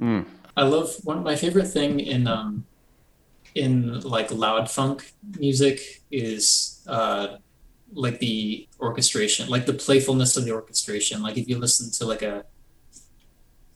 Mm. 0.00 0.26
I 0.56 0.62
love 0.62 0.94
one 1.04 1.18
of 1.18 1.25
my 1.25 1.37
favorite 1.37 1.66
thing 1.66 2.00
in 2.00 2.26
um 2.26 2.64
in 3.54 4.00
like 4.00 4.30
loud 4.30 4.70
funk 4.70 5.12
music 5.38 6.02
is 6.11 6.82
uh 6.87 7.38
like 7.92 8.18
the 8.18 8.68
orchestration, 8.80 9.49
like 9.49 9.66
the 9.66 9.73
playfulness 9.73 10.37
of 10.37 10.44
the 10.44 10.52
orchestration. 10.52 11.23
Like 11.23 11.37
if 11.38 11.49
you 11.49 11.58
listen 11.58 11.90
to 11.92 12.06
like 12.06 12.23
a 12.23 12.44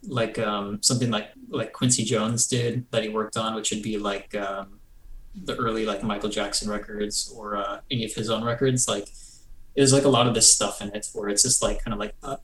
like 0.08 0.38
um, 0.38 0.82
something 0.82 1.10
like 1.10 1.30
like 1.48 1.72
Quincy 1.72 2.04
Jones 2.04 2.46
did 2.46 2.90
that 2.90 3.02
he 3.02 3.08
worked 3.08 3.36
on, 3.36 3.54
which 3.54 3.70
would 3.70 3.82
be 3.82 3.98
like 3.98 4.34
um, 4.34 4.80
the 5.34 5.56
early 5.56 5.86
like 5.86 6.02
Michael 6.02 6.28
Jackson 6.28 6.68
records 6.68 7.32
or 7.36 7.56
uh, 7.56 7.80
any 7.90 8.04
of 8.04 8.12
his 8.12 8.30
own 8.30 8.44
records. 8.44 8.88
Like 8.88 9.08
there's 9.76 9.92
like 9.92 10.04
a 10.04 10.08
lot 10.08 10.26
of 10.26 10.34
this 10.34 10.52
stuff 10.52 10.80
in 10.82 10.88
it 10.94 11.08
where 11.12 11.28
it's 11.28 11.42
just 11.42 11.62
like 11.62 11.82
kind 11.82 11.94
of 11.94 12.00
like 12.00 12.14
uh, 12.22 12.36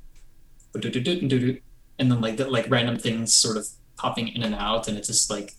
and 0.75 2.11
then 2.11 2.21
like 2.21 2.37
that 2.37 2.53
like 2.53 2.71
random 2.71 2.97
things 2.99 3.35
sort 3.35 3.57
of 3.57 3.67
popping 3.97 4.29
in 4.29 4.43
and 4.43 4.55
out, 4.55 4.89
and 4.89 4.97
it's 4.97 5.09
just 5.09 5.31
like 5.31 5.55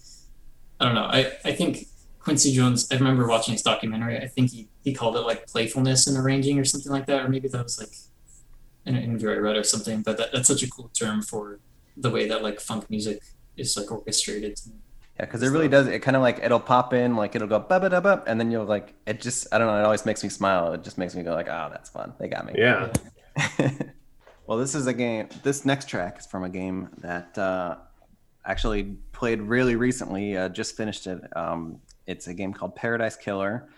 I 0.80 0.86
don't 0.86 0.96
know. 0.96 1.04
I 1.04 1.34
I 1.44 1.52
think 1.52 1.88
Quincy 2.20 2.54
Jones. 2.54 2.88
I 2.92 2.96
remember 2.96 3.28
watching 3.28 3.54
his 3.54 3.62
documentary. 3.62 4.18
I 4.18 4.28
think 4.28 4.52
he 4.52 4.70
he 4.84 4.94
called 4.94 5.18
it 5.18 5.22
like 5.22 5.48
playfulness 5.48 6.08
in 6.08 6.16
arranging 6.16 6.60
or 6.60 6.66
something 6.66 6.92
like 6.92 7.08
that, 7.08 7.26
or 7.26 7.30
maybe 7.30 7.50
that 7.50 7.64
was 7.64 7.80
like 7.80 7.92
an 8.86 8.96
interview 8.96 9.32
I 9.32 9.36
read 9.36 9.58
or 9.58 9.64
something. 9.64 10.02
But 10.02 10.18
that, 10.18 10.32
that's 10.32 10.48
such 10.48 10.64
a 10.64 10.70
cool 10.70 10.90
term 10.94 11.22
for 11.22 11.60
the 12.00 12.10
way 12.10 12.28
that 12.28 12.42
like 12.44 12.60
funk 12.60 12.90
music 12.90 13.22
is 13.58 13.76
like 13.78 13.92
orchestrated. 13.92 14.60
Yeah, 15.20 15.26
because 15.26 15.44
it 15.44 15.50
really 15.50 15.68
does. 15.68 15.88
It 15.88 16.00
kind 16.00 16.16
of 16.16 16.22
like 16.22 16.40
it'll 16.42 16.60
pop 16.60 16.94
in, 16.94 17.16
like 17.16 17.36
it'll 17.36 17.48
go 17.48 17.60
ba 17.60 17.80
ba 17.80 17.90
da 17.90 18.00
ba, 18.00 18.24
and 18.26 18.40
then 18.40 18.52
you'll 18.52 18.66
like 18.66 18.94
it. 19.06 19.20
Just 19.22 19.48
I 19.54 19.58
don't 19.58 19.68
know. 19.68 19.78
It 19.80 19.84
always 19.84 20.06
makes 20.06 20.24
me 20.24 20.30
smile. 20.30 20.74
It 20.74 20.84
just 20.84 20.98
makes 20.98 21.16
me 21.16 21.24
go 21.24 21.34
like, 21.34 21.50
oh, 21.50 21.68
that's 21.72 21.90
fun. 21.90 22.14
They 22.20 22.28
got 22.28 22.46
me. 22.46 22.54
Yeah. 22.58 22.92
well, 24.48 24.58
this 24.58 24.76
is 24.76 24.88
a 24.88 24.94
game. 24.94 25.28
This 25.44 25.66
next 25.66 25.90
track 25.90 26.20
is 26.20 26.26
from 26.26 26.46
a 26.46 26.50
game 26.50 26.90
that 27.00 27.38
uh, 27.38 27.76
actually 28.46 28.96
played 29.12 29.42
really 29.42 29.76
recently. 29.76 30.38
Uh, 30.38 30.50
just 30.50 30.78
finished 30.78 31.06
it. 31.06 31.22
Um, 31.36 31.82
it's 32.08 32.28
a 32.28 32.34
game 32.34 32.54
called 32.54 32.76
Paradise 32.76 33.18
Killer. 33.18 33.70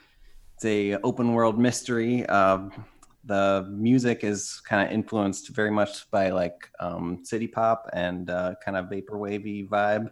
It's 0.56 0.66
a 0.66 0.98
open 0.98 1.34
world 1.34 1.58
mystery. 1.58 2.24
Uh, 2.28 2.70
the 3.24 3.68
music 3.70 4.24
is 4.24 4.62
kind 4.68 4.88
of 4.88 4.94
influenced 4.94 5.50
very 5.50 5.72
much 5.72 6.10
by 6.12 6.30
like 6.30 6.70
um, 6.80 7.20
city 7.24 7.48
pop 7.48 7.90
and 7.94 8.30
uh, 8.30 8.56
kind 8.64 8.78
of 8.78 8.90
vapor 8.90 9.18
wavy 9.18 9.68
vibe 9.68 10.12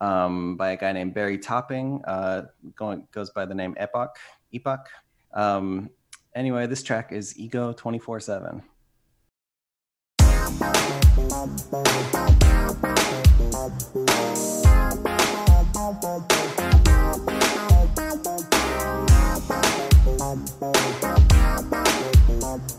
um, 0.00 0.56
by 0.56 0.72
a 0.72 0.76
guy 0.76 0.92
named 0.92 1.14
Barry 1.14 1.38
Topping. 1.38 2.02
Uh, 2.06 2.42
going 2.76 3.06
goes 3.12 3.30
by 3.30 3.46
the 3.46 3.54
name 3.54 3.74
Epoch. 3.78 4.16
Epoch. 4.52 4.88
Um, 5.32 5.90
anyway, 6.34 6.66
this 6.66 6.82
track 6.82 7.12
is 7.12 7.38
Ego 7.38 7.72
twenty 7.72 7.98
four 7.98 8.20
seven. 8.20 8.62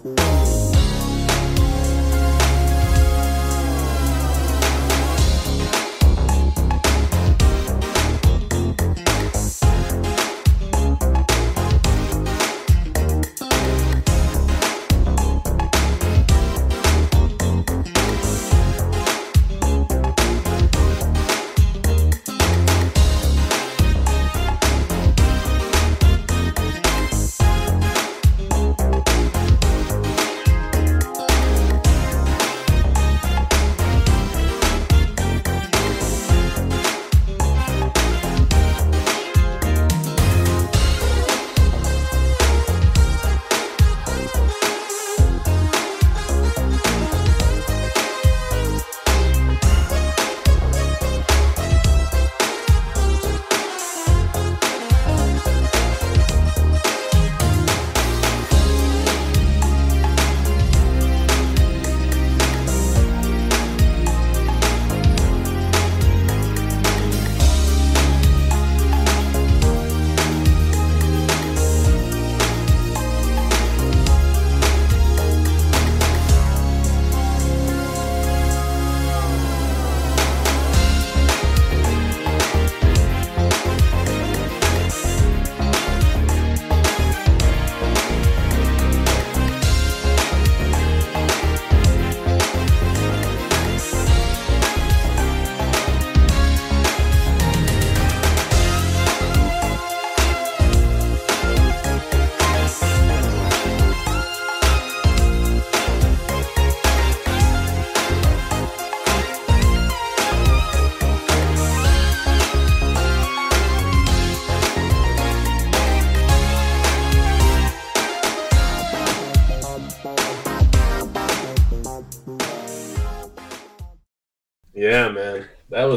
Yeah, 0.05 0.38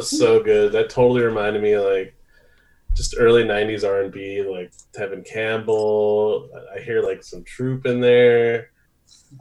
was 0.02 0.18
so 0.18 0.42
good. 0.42 0.72
That 0.72 0.90
totally 0.90 1.22
reminded 1.22 1.62
me 1.62 1.78
like 1.78 2.14
just 2.94 3.14
early 3.18 3.44
'90s 3.44 3.86
R&B, 3.88 4.42
like 4.42 4.72
Tevin 4.92 5.24
Campbell. 5.24 6.50
I 6.74 6.80
hear 6.80 7.02
like 7.02 7.22
some 7.22 7.44
Troop 7.44 7.86
in 7.86 8.00
there. 8.00 8.70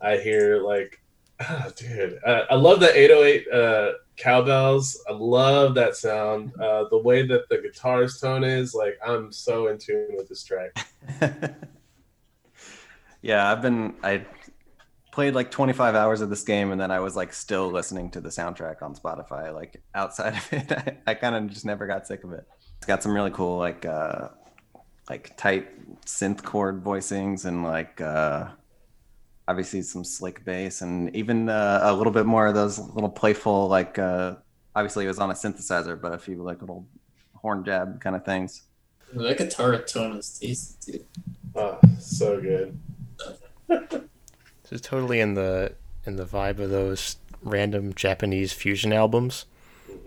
I 0.02 0.18
hear 0.18 0.62
like, 0.62 1.02
ah, 1.40 1.70
dude, 1.76 2.20
I, 2.26 2.46
I 2.52 2.56
love 2.56 2.80
that 2.82 2.96
808 2.96 3.52
uh, 3.52 3.92
cowbells. 4.18 5.04
I 5.10 5.14
love 5.14 5.74
that 5.76 5.96
sound. 5.96 6.54
Uh, 6.60 6.86
the 6.90 7.00
way 7.00 7.26
that 7.28 7.50
the 7.50 7.58
guitar's 7.58 8.20
tone 8.20 8.44
is, 8.44 8.74
like, 8.74 8.98
I'm 9.06 9.32
so 9.32 9.68
in 9.68 9.78
tune 9.80 10.16
with 10.16 10.30
this 10.30 10.44
track. 10.44 10.88
yeah, 13.22 13.52
I've 13.52 13.62
been 13.62 13.96
I 14.04 14.26
played 15.12 15.36
like 15.36 15.52
25 15.52 15.94
hours 15.94 16.22
of 16.22 16.30
this 16.30 16.44
game 16.44 16.72
and 16.72 16.80
then 16.80 16.90
I 16.90 17.00
was 17.00 17.16
like 17.16 17.34
still 17.34 17.70
listening 17.70 18.10
to 18.12 18.22
the 18.22 18.30
soundtrack 18.30 18.82
on 18.82 18.96
Spotify. 18.96 19.54
Like 19.54 19.82
outside 19.94 20.36
of 20.36 20.54
it, 20.54 20.72
I, 20.72 20.98
I 21.08 21.14
kind 21.14 21.36
of 21.36 21.48
just 21.48 21.66
never 21.66 21.86
got 21.86 22.08
sick 22.08 22.24
of 22.24 22.32
it. 22.32 22.48
It's 22.78 22.88
got 22.88 23.04
some 23.04 23.14
really 23.14 23.32
cool 23.32 23.58
like 23.58 23.86
uh 23.86 24.30
like 25.10 25.36
tight 25.36 25.68
synth 26.06 26.44
chord 26.44 26.84
voicings 26.84 27.46
and 27.46 27.64
like 27.64 28.00
uh 28.00 28.48
obviously 29.48 29.82
some 29.82 30.04
slick 30.04 30.46
bass 30.46 30.82
and 30.82 31.14
even 31.16 31.50
uh, 31.50 31.82
a 31.84 31.94
little 31.94 32.14
bit 32.14 32.26
more 32.26 32.48
of 32.48 32.56
those 32.56 32.80
little 32.80 33.10
playful 33.10 33.68
like 33.68 34.00
uh 34.00 34.36
obviously 34.76 35.04
it 35.04 35.10
was 35.10 35.20
on 35.20 35.30
a 35.30 35.34
synthesizer 35.34 36.00
but 36.00 36.14
a 36.14 36.18
few 36.18 36.42
like 36.42 36.62
little 36.62 36.88
horn 37.36 37.64
jab 37.64 38.00
kind 38.00 38.16
of 38.16 38.24
things. 38.24 38.64
That 39.14 39.38
guitar 39.38 39.78
tone 39.80 40.16
is 40.18 40.40
tasty, 40.40 40.94
dude. 40.94 41.06
Oh, 41.54 41.80
so 42.00 42.40
good. 42.40 42.80
Is 44.72 44.80
totally 44.82 45.20
in 45.20 45.34
the 45.34 45.74
in 46.06 46.16
the 46.16 46.26
vibe 46.26 46.60
of 46.60 46.70
those 46.70 47.18
random 47.44 47.94
Japanese 47.94 48.54
fusion 48.54 48.94
albums 48.94 49.46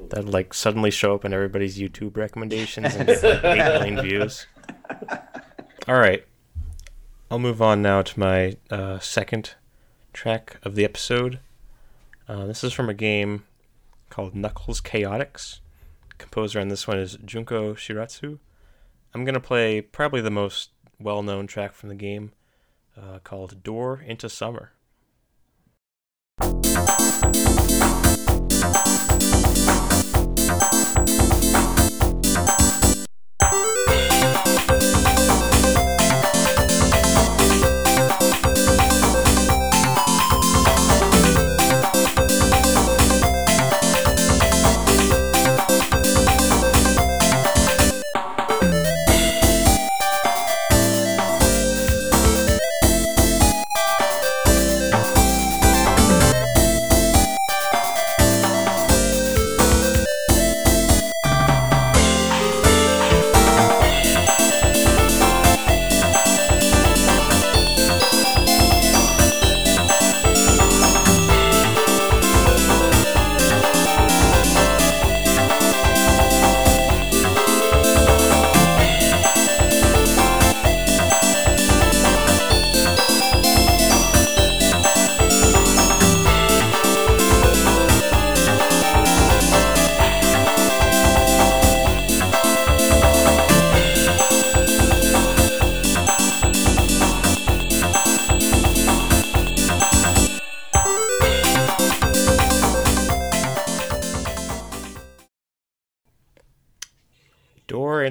that 0.09 0.25
like 0.25 0.55
suddenly 0.55 0.91
show 0.91 1.15
up 1.15 1.25
in 1.25 1.35
everybody's 1.35 1.79
YouTube 1.79 2.17
recommendations 2.17 2.95
and 2.95 3.07
get 3.07 3.23
like 3.23 3.45
eight 3.45 3.59
million 3.59 4.01
views. 4.01 4.47
All 5.87 5.97
right, 5.97 6.25
I'll 7.31 7.39
move 7.39 7.61
on 7.61 7.83
now 7.83 8.01
to 8.01 8.19
my 8.19 8.57
uh, 8.71 8.99
second 9.01 9.55
track 10.15 10.57
of 10.63 10.77
the 10.77 10.85
episode. 10.85 11.41
Uh, 12.27 12.47
this 12.47 12.65
is 12.65 12.73
from 12.73 12.89
a 12.89 12.95
game 12.95 13.45
called 14.09 14.35
Knuckles 14.35 14.81
Chaotix. 14.81 15.61
Composer 16.17 16.59
on 16.59 16.69
this 16.69 16.89
one 16.89 16.99
is 16.99 17.19
Junko 17.23 17.75
Shiratsu. 17.75 18.39
I'm 19.13 19.27
gonna 19.27 19.41
play 19.41 19.83
probably 19.83 20.23
the 20.23 20.31
most 20.31 20.71
well-known 20.99 21.47
track 21.47 21.75
from 21.75 21.91
the 21.91 21.95
game 21.95 22.33
uh, 22.97 23.19
called 23.25 23.63
Door 23.63 24.03
into 24.07 24.29
Summer. 24.29 24.73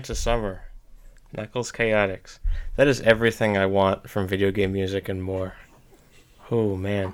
Into 0.03 0.15
Summer. 0.15 0.63
Knuckles 1.31 1.71
Chaotix. 1.71 2.39
That 2.75 2.89
is 2.89 2.99
everything 2.99 3.55
I 3.55 3.67
want 3.67 4.09
from 4.09 4.27
video 4.27 4.51
game 4.51 4.73
music 4.73 5.07
and 5.07 5.23
more. 5.23 5.55
Oh 6.51 6.75
man. 6.75 7.13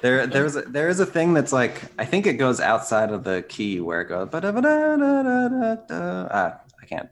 There, 0.00 0.26
there's 0.26 0.56
a, 0.56 0.62
there 0.62 0.88
is 0.88 1.00
a 1.00 1.04
thing 1.04 1.34
that's 1.34 1.52
like 1.52 1.82
I 1.98 2.06
think 2.06 2.26
it 2.26 2.38
goes 2.38 2.58
outside 2.58 3.10
of 3.10 3.24
the 3.24 3.44
key 3.46 3.78
where 3.80 4.00
it 4.00 4.06
goes. 4.06 4.30
ba-da-ba-da-da-da-da-da. 4.30 6.28
Ah, 6.32 6.60
I 6.80 6.86
can't. 6.86 7.10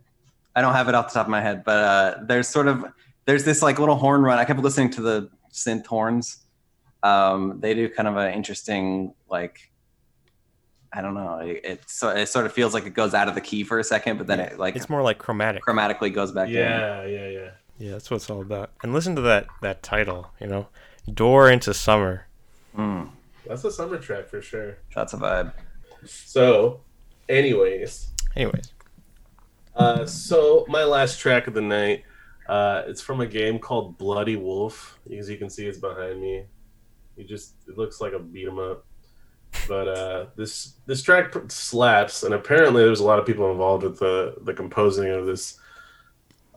I 0.56 0.62
don't 0.62 0.72
have 0.72 0.88
it 0.88 0.94
off 0.94 1.08
the 1.08 1.18
top 1.18 1.26
of 1.26 1.30
my 1.30 1.42
head, 1.42 1.62
but 1.62 1.76
uh, 1.76 2.14
there's 2.22 2.48
sort 2.48 2.66
of 2.66 2.86
there's 3.26 3.44
this 3.44 3.60
like 3.60 3.78
little 3.78 3.96
horn 3.96 4.22
run. 4.22 4.38
I 4.38 4.46
kept 4.46 4.60
listening 4.60 4.88
to 4.92 5.02
the 5.02 5.28
synth 5.52 5.84
horns. 5.84 6.38
Um, 7.02 7.60
they 7.60 7.74
do 7.74 7.90
kind 7.90 8.08
of 8.08 8.16
an 8.16 8.32
interesting 8.32 9.12
like 9.28 9.70
I 10.92 11.02
don't 11.02 11.14
know. 11.14 11.38
It, 11.38 11.60
it 11.64 11.80
so 11.86 12.08
it 12.10 12.26
sort 12.26 12.46
of 12.46 12.52
feels 12.52 12.72
like 12.74 12.86
it 12.86 12.94
goes 12.94 13.12
out 13.14 13.28
of 13.28 13.34
the 13.34 13.40
key 13.40 13.62
for 13.64 13.78
a 13.78 13.84
second, 13.84 14.16
but 14.18 14.26
then 14.26 14.40
it 14.40 14.58
like 14.58 14.74
It's 14.76 14.88
more 14.88 15.02
like 15.02 15.18
chromatic. 15.18 15.62
chromatically 15.64 16.12
goes 16.14 16.32
back 16.32 16.48
in. 16.48 16.54
Yeah, 16.54 17.04
yeah, 17.04 17.28
yeah. 17.28 17.50
Yeah, 17.78 17.92
that's 17.92 18.10
what 18.10 18.16
it's 18.16 18.28
all 18.30 18.40
about. 18.40 18.70
And 18.82 18.92
listen 18.92 19.14
to 19.16 19.22
that 19.22 19.46
that 19.60 19.82
title, 19.82 20.30
you 20.40 20.46
know. 20.46 20.68
Door 21.12 21.50
into 21.50 21.72
Summer. 21.74 22.26
Mm, 22.76 23.10
That's 23.46 23.64
a 23.64 23.70
summer 23.72 23.98
track 23.98 24.28
for 24.28 24.42
sure. 24.42 24.78
that's 24.94 25.12
a 25.14 25.16
vibe. 25.16 25.52
So, 26.04 26.80
anyways, 27.28 28.08
Anyways. 28.36 28.72
uh, 29.76 30.06
so 30.06 30.64
my 30.68 30.84
last 30.84 31.18
track 31.18 31.46
of 31.46 31.54
the 31.54 31.60
night, 31.60 32.04
uh, 32.48 32.82
it's 32.86 33.00
from 33.00 33.20
a 33.20 33.26
game 33.26 33.58
called 33.58 33.96
Bloody 33.98 34.36
Wolf. 34.36 34.98
As 35.16 35.28
you 35.28 35.36
can 35.38 35.50
see, 35.50 35.66
it's 35.66 35.78
behind 35.78 36.20
me. 36.20 36.44
You 37.16 37.24
just 37.24 37.54
it 37.66 37.76
looks 37.76 38.00
like 38.00 38.12
a 38.12 38.18
beat 38.18 38.46
'em 38.46 38.58
up. 38.58 38.84
But 39.68 39.88
uh, 39.88 40.26
this 40.34 40.74
this 40.86 41.02
track 41.02 41.34
slaps, 41.48 42.22
and 42.22 42.34
apparently 42.34 42.82
there's 42.82 43.00
a 43.00 43.04
lot 43.04 43.18
of 43.18 43.26
people 43.26 43.50
involved 43.50 43.84
with 43.84 43.98
the 43.98 44.34
the 44.42 44.54
composing 44.54 45.10
of 45.10 45.26
this 45.26 45.58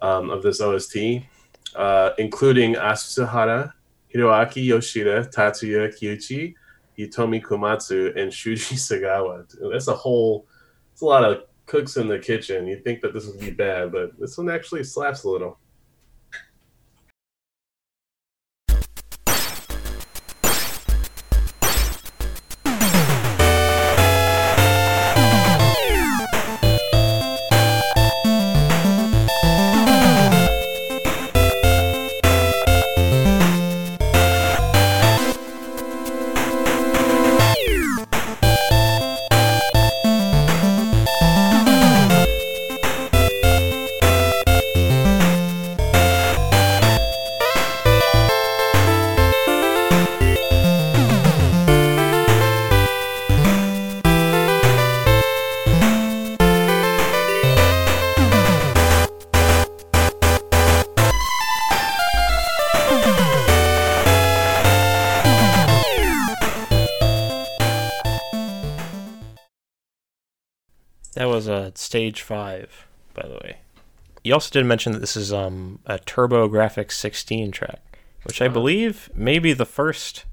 um, 0.02 0.30
of 0.30 0.42
this 0.42 0.62
OST, 0.62 0.98
uh, 1.76 2.12
including 2.18 2.76
Asuhara, 2.76 3.74
Hiroaki 4.14 4.66
Yoshida, 4.66 5.26
Tatsuya 5.26 5.94
Kiuchi, 5.94 6.56
Hitomi 6.98 7.42
Komatsu, 7.42 8.18
and 8.18 8.32
Shuji 8.32 8.76
Sagawa. 8.76 9.46
That's 9.72 9.90
a 9.90 9.96
whole. 9.96 10.48
It's 10.94 11.02
a 11.02 11.06
lot 11.06 11.24
of 11.24 11.44
cooks 11.66 11.98
in 11.98 12.08
the 12.08 12.20
kitchen. 12.20 12.68
You 12.68 12.80
think 12.80 13.02
that 13.02 13.14
this 13.14 13.28
would 13.28 13.40
be 13.40 13.52
bad, 13.52 13.92
but 13.92 14.18
this 14.20 14.38
one 14.38 14.50
actually 14.50 14.84
slaps 14.84 15.24
a 15.24 15.30
little. 15.30 15.58
Uh, 71.62 71.72
stage 71.76 72.22
five, 72.22 72.88
by 73.14 73.28
the 73.28 73.36
way. 73.36 73.58
You 74.24 74.34
also 74.34 74.52
did 74.52 74.66
mention 74.66 74.92
that 74.94 75.00
this 75.00 75.18
is 75.18 75.34
um, 75.34 75.80
a 75.86 75.98
TurboGrafx 75.98 76.92
16 76.92 77.52
track, 77.52 78.00
which 78.24 78.42
I 78.42 78.46
Oh. 78.46 78.50
believe 78.50 79.10
may 79.16 79.40
be 79.40 79.54
the 79.54 79.66
first, 79.66 80.26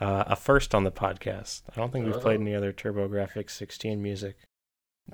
uh, 0.00 0.24
a 0.26 0.34
first 0.36 0.74
on 0.74 0.84
the 0.84 0.90
podcast. 0.90 1.62
I 1.70 1.78
don't 1.78 1.92
think 1.92 2.06
we've 2.06 2.20
played 2.20 2.38
Oh. 2.38 2.42
any 2.42 2.54
other 2.54 2.72
TurboGrafx 2.72 3.50
16 3.50 4.02
music. 4.02 4.36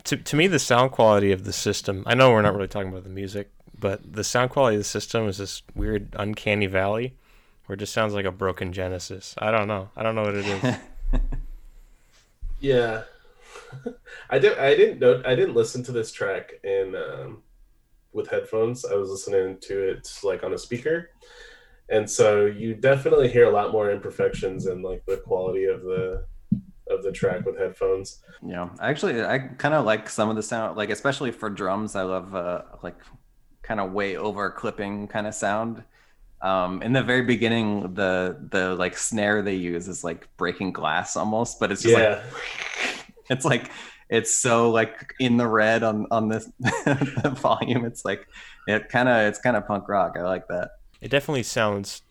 To, 0.04 0.16
to 0.16 0.36
me, 0.36 0.46
the 0.46 0.58
sound 0.58 0.92
quality 0.92 1.32
of 1.32 1.44
the 1.44 1.52
system, 1.52 2.02
I 2.06 2.14
know 2.14 2.30
we're 2.30 2.42
not 2.42 2.54
really 2.54 2.68
talking 2.68 2.88
about 2.90 3.04
the 3.04 3.10
music, 3.10 3.50
but 3.78 4.12
the 4.14 4.24
sound 4.24 4.50
quality 4.50 4.76
of 4.76 4.80
the 4.80 4.84
system 4.84 5.28
is 5.28 5.38
this 5.38 5.62
weird, 5.74 6.08
uncanny 6.18 6.66
valley 6.66 7.16
where 7.66 7.74
it 7.74 7.78
just 7.80 7.92
sounds 7.92 8.14
like 8.14 8.24
a 8.24 8.30
broken 8.30 8.72
Genesis. 8.72 9.34
I 9.38 9.50
don't 9.50 9.66
know. 9.68 9.90
I 9.96 10.02
don't 10.02 10.14
know 10.14 10.22
what 10.22 10.34
it 10.36 10.46
is. 10.46 10.76
Yeah, 12.60 13.02
I 14.30 14.38
did. 14.38 14.58
I 14.58 14.74
didn't 14.74 14.98
know. 14.98 15.22
I 15.24 15.34
didn't 15.34 15.54
listen 15.54 15.82
to 15.84 15.92
this 15.92 16.12
track 16.12 16.52
in 16.64 16.94
um, 16.94 17.42
with 18.12 18.28
headphones. 18.28 18.84
I 18.84 18.94
was 18.94 19.10
listening 19.10 19.58
to 19.62 19.90
it 19.90 20.08
like 20.22 20.42
on 20.42 20.54
a 20.54 20.58
speaker, 20.58 21.10
and 21.88 22.08
so 22.08 22.46
you 22.46 22.74
definitely 22.74 23.28
hear 23.28 23.46
a 23.46 23.50
lot 23.50 23.72
more 23.72 23.90
imperfections 23.90 24.66
and 24.66 24.82
like 24.82 25.04
the 25.06 25.18
quality 25.18 25.64
of 25.64 25.82
the 25.82 26.24
of 26.88 27.02
the 27.02 27.12
track 27.12 27.44
with 27.44 27.58
headphones. 27.58 28.22
Yeah, 28.46 28.68
actually, 28.80 29.22
I 29.22 29.38
kind 29.38 29.74
of 29.74 29.84
like 29.84 30.08
some 30.08 30.28
of 30.28 30.36
the 30.36 30.42
sound, 30.42 30.76
like 30.76 30.90
especially 30.90 31.30
for 31.30 31.50
drums. 31.50 31.96
I 31.96 32.02
love 32.02 32.34
uh, 32.34 32.62
like 32.82 32.96
kind 33.62 33.80
of 33.80 33.92
way 33.92 34.16
over 34.16 34.50
clipping 34.50 35.08
kind 35.08 35.26
of 35.26 35.34
sound. 35.34 35.82
Um, 36.42 36.82
in 36.82 36.92
the 36.92 37.02
very 37.02 37.22
beginning, 37.22 37.94
the 37.94 38.36
the 38.50 38.74
like 38.74 38.96
snare 38.96 39.42
they 39.42 39.54
use 39.54 39.88
is 39.88 40.04
like 40.04 40.28
breaking 40.36 40.72
glass 40.72 41.16
almost, 41.16 41.58
but 41.58 41.72
it's 41.72 41.82
just 41.82 41.96
yeah, 41.96 42.08
like 42.08 42.24
it's 43.30 43.44
like 43.44 43.70
it's 44.08 44.34
so 44.34 44.70
like 44.70 45.14
in 45.18 45.36
the 45.36 45.46
red 45.46 45.82
on 45.82 46.06
on 46.10 46.28
this 46.28 46.48
the 46.60 47.36
volume. 47.40 47.84
It's 47.84 48.04
like 48.04 48.26
it 48.66 48.88
kind 48.88 49.08
of 49.08 49.16
it's 49.28 49.38
kind 49.38 49.56
of 49.56 49.66
punk 49.66 49.88
rock. 49.88 50.16
I 50.18 50.22
like 50.22 50.48
that. 50.48 50.70
It 51.00 51.10
definitely 51.10 51.42
sounds 51.42 52.02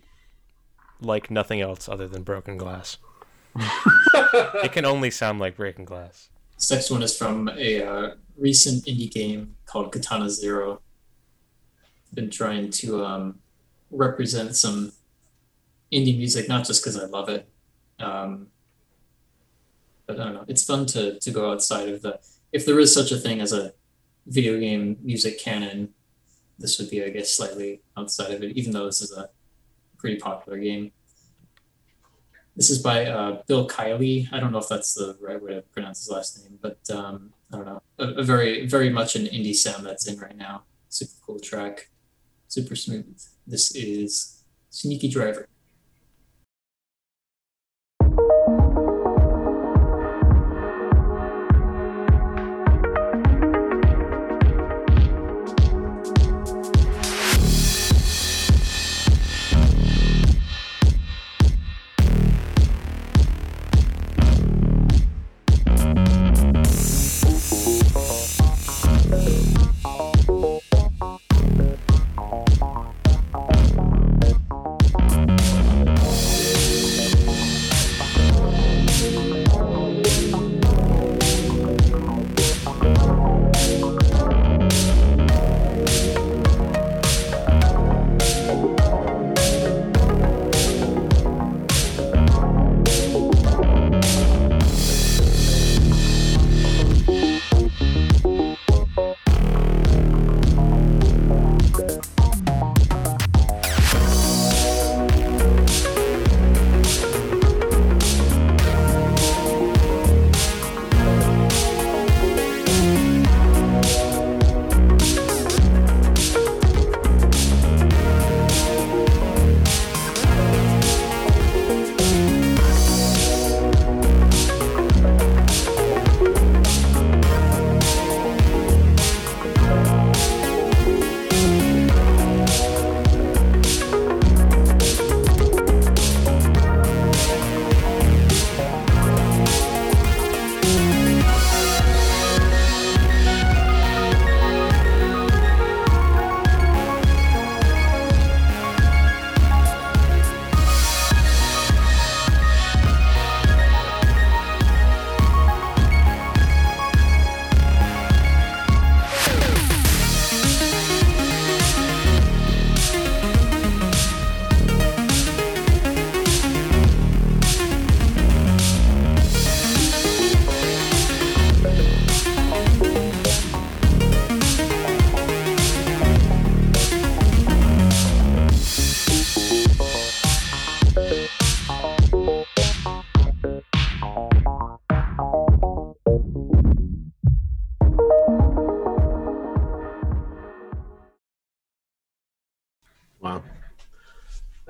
like 1.01 1.29
nothing 1.29 1.61
else 1.61 1.89
other 1.89 2.07
than 2.07 2.23
broken 2.23 2.57
glass. 2.57 2.97
it 4.13 4.71
can 4.71 4.85
only 4.85 5.09
sound 5.09 5.39
like 5.39 5.55
breaking 5.55 5.85
glass. 5.85 6.29
This 6.55 6.71
next 6.71 6.91
one 6.91 7.03
is 7.03 7.17
from 7.17 7.49
a 7.49 7.83
uh, 7.83 8.11
recent 8.37 8.85
indie 8.85 9.11
game 9.11 9.55
called 9.65 9.91
Katana 9.91 10.29
Zero. 10.29 10.81
Been 12.13 12.29
trying 12.29 12.69
to 12.71 13.03
um, 13.03 13.39
represent 13.91 14.55
some 14.55 14.91
indie 15.91 16.17
music, 16.17 16.47
not 16.47 16.65
just 16.65 16.83
because 16.83 16.97
I 16.97 17.05
love 17.05 17.29
it. 17.29 17.47
Um, 17.99 18.47
But 20.05 20.19
I 20.19 20.25
don't 20.25 20.33
know. 20.33 20.45
It's 20.47 20.63
fun 20.63 20.85
to 20.87 21.19
to 21.19 21.31
go 21.31 21.51
outside 21.51 21.89
of 21.89 22.01
the 22.01 22.19
if 22.51 22.65
there 22.65 22.79
is 22.79 22.93
such 22.93 23.11
a 23.11 23.17
thing 23.17 23.41
as 23.41 23.53
a 23.53 23.73
video 24.27 24.59
game 24.59 24.97
music 25.01 25.39
canon, 25.39 25.93
this 26.57 26.79
would 26.79 26.89
be 26.89 27.03
I 27.03 27.09
guess 27.09 27.33
slightly 27.33 27.81
outside 27.97 28.31
of 28.31 28.43
it, 28.43 28.55
even 28.57 28.71
though 28.71 28.85
this 28.85 29.01
is 29.01 29.11
a 29.11 29.29
pretty 29.97 30.17
popular 30.17 30.57
game. 30.57 30.91
This 32.55 32.69
is 32.69 32.79
by 32.79 33.05
uh, 33.05 33.41
Bill 33.47 33.67
Kiley. 33.67 34.29
I 34.31 34.39
don't 34.39 34.53
know 34.53 34.59
if 34.59 34.69
that's 34.69 34.93
the 34.93 35.17
right 35.19 35.41
way 35.41 35.55
to 35.55 35.61
pronounce 35.61 35.99
his 35.99 36.09
last 36.09 36.41
name, 36.41 36.57
but 36.61 36.79
um, 36.89 37.33
I 37.51 37.57
don't 37.57 37.65
know. 37.65 37.81
A, 37.99 38.07
a 38.21 38.23
very, 38.23 38.65
very 38.65 38.89
much 38.89 39.17
an 39.17 39.25
indie 39.25 39.53
sound 39.53 39.85
that's 39.85 40.07
in 40.07 40.17
right 40.19 40.37
now. 40.37 40.63
Super 40.87 41.13
cool 41.25 41.39
track, 41.39 41.89
super 42.47 42.75
smooth. 42.75 43.19
This 43.45 43.75
is 43.75 44.43
Sneaky 44.69 45.09
Driver. 45.09 45.49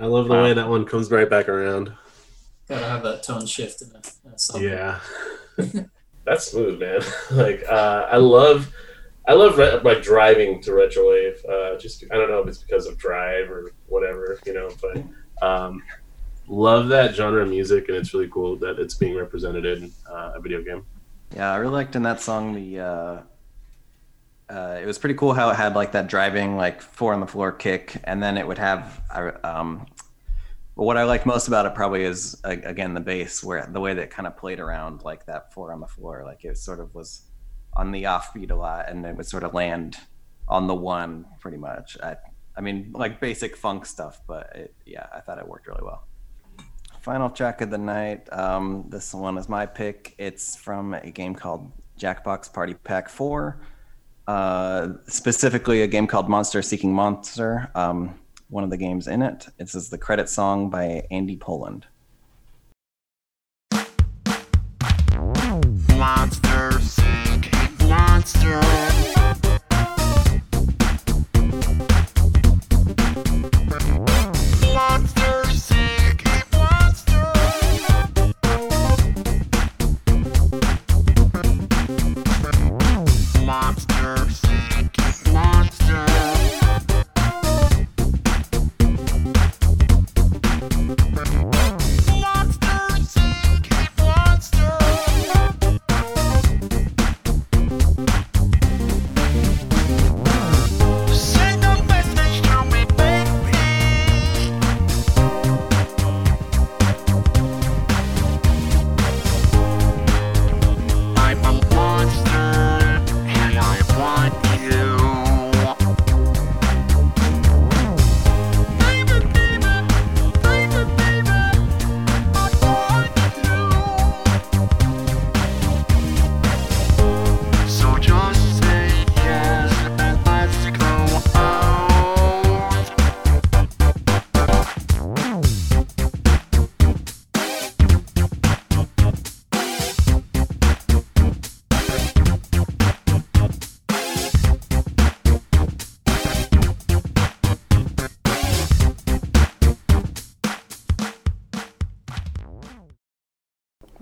I 0.06 0.08
love 0.08 0.28
the 0.28 0.36
way 0.36 0.54
that 0.54 0.70
one 0.70 0.86
comes 0.86 1.10
right 1.10 1.28
back 1.28 1.50
around. 1.50 1.92
Gotta 2.70 2.86
have 2.86 3.02
that 3.02 3.24
tone 3.24 3.48
shift 3.48 3.82
in 3.82 3.90
a, 3.90 4.02
in 4.28 4.34
a 4.36 4.38
song. 4.38 4.62
Yeah. 4.62 5.00
That's 6.26 6.52
smooth, 6.52 6.80
man. 6.80 7.02
like 7.32 7.64
uh, 7.68 8.08
I 8.12 8.18
love 8.18 8.72
I 9.28 9.34
love 9.34 9.58
re- 9.58 9.80
like 9.84 10.04
driving 10.04 10.62
to 10.62 10.72
retrowave. 10.72 11.38
Uh, 11.50 11.80
just 11.80 12.04
I 12.12 12.18
don't 12.18 12.30
know 12.30 12.40
if 12.42 12.48
it's 12.48 12.60
because 12.60 12.86
of 12.86 13.00
drive 13.00 13.50
or 13.50 13.72
whatever, 13.88 14.40
you 14.46 14.54
know, 14.54 14.70
but 14.80 15.44
um, 15.44 15.82
love 16.48 16.88
that 16.90 17.16
genre 17.16 17.42
of 17.42 17.50
music, 17.50 17.88
and 17.88 17.98
it's 17.98 18.14
really 18.14 18.30
cool 18.30 18.56
that 18.58 18.78
it's 18.78 18.94
being 18.94 19.16
represented 19.16 19.66
in 19.66 19.92
uh, 20.08 20.34
a 20.36 20.40
video 20.40 20.62
game. 20.62 20.86
Yeah, 21.36 21.52
I 21.52 21.56
really 21.58 21.74
liked 21.74 21.96
in 21.96 22.04
that 22.04 22.22
song 22.22 22.54
the. 22.54 22.80
Uh, 22.80 23.22
uh, 24.48 24.80
it 24.80 24.86
was 24.86 25.00
pretty 25.00 25.16
cool 25.16 25.34
how 25.34 25.50
it 25.50 25.56
had 25.56 25.74
like 25.76 25.94
that 25.94 26.06
driving 26.06 26.56
like 26.56 26.80
four 26.80 27.16
on 27.16 27.20
the 27.20 27.26
floor 27.26 27.52
kick, 27.52 27.98
and 28.04 28.22
then 28.22 28.38
it 28.38 28.46
would 28.48 28.60
have. 28.60 29.02
uh, 29.12 29.32
Um, 29.44 29.88
but 30.76 30.84
what 30.84 30.98
I 30.98 31.04
like 31.04 31.26
most 31.26 31.48
about 31.48 31.66
it 31.66 31.74
probably 31.74 32.04
is 32.04 32.40
again 32.44 32.94
the 32.94 33.00
bass, 33.00 33.44
where 33.44 33.66
the 33.72 33.80
way 33.80 33.94
that 33.94 34.10
kind 34.10 34.28
of 34.28 34.36
played 34.36 34.60
around 34.60 35.04
like 35.04 35.26
that 35.28 35.54
four 35.54 35.72
on 35.72 35.80
the 35.80 35.88
floor, 35.88 36.24
like 36.26 36.44
it 36.44 36.58
sort 36.58 36.80
of 36.80 36.94
was 36.94 37.24
on 37.74 37.92
the 37.92 38.04
offbeat 38.04 38.52
a 38.52 38.56
lot, 38.56 38.90
and 38.90 39.06
it 39.06 39.16
would 39.16 39.26
sort 39.26 39.44
of 39.44 39.54
land 39.54 39.98
on 40.48 40.68
the 40.68 40.76
one 40.76 41.26
pretty 41.40 41.58
much. 41.58 41.98
I, 42.02 42.18
I 42.58 42.62
mean, 42.62 42.92
like 42.94 43.20
basic 43.20 43.56
funk 43.56 43.86
stuff, 43.86 44.22
but 44.28 44.52
it, 44.56 44.76
yeah, 44.86 45.08
I 45.14 45.20
thought 45.20 45.38
it 45.38 45.48
worked 45.48 45.68
really 45.68 45.84
well. 45.84 46.08
Final 47.02 47.30
track 47.30 47.62
of 47.62 47.70
the 47.70 47.78
night. 47.78 48.28
Um, 48.32 48.86
this 48.90 49.14
one 49.14 49.38
is 49.38 49.48
my 49.48 49.66
pick. 49.66 50.16
It's 50.18 50.56
from 50.56 50.94
a 50.94 51.12
game 51.12 51.36
called 51.36 51.72
Jackbox 52.00 52.52
Party 52.52 52.74
Pack 52.74 53.10
4. 53.10 53.62
Uh, 54.28 54.90
specifically, 55.08 55.84
a 55.84 55.88
game 55.88 56.08
called 56.08 56.30
Monster 56.30 56.62
Seeking 56.62 56.94
Monster. 56.94 57.70
Um, 57.76 58.20
one 58.50 58.64
of 58.64 58.70
the 58.70 58.78
games 58.78 59.08
in 59.08 59.22
it. 59.22 59.48
This 59.58 59.76
is 59.76 59.90
the 59.90 59.98
credit 59.98 60.30
song 60.30 60.70
by 60.70 61.06
Andy 61.12 61.38
Poland. 61.38 61.86
Monster 65.98 66.72
seek 66.80 67.52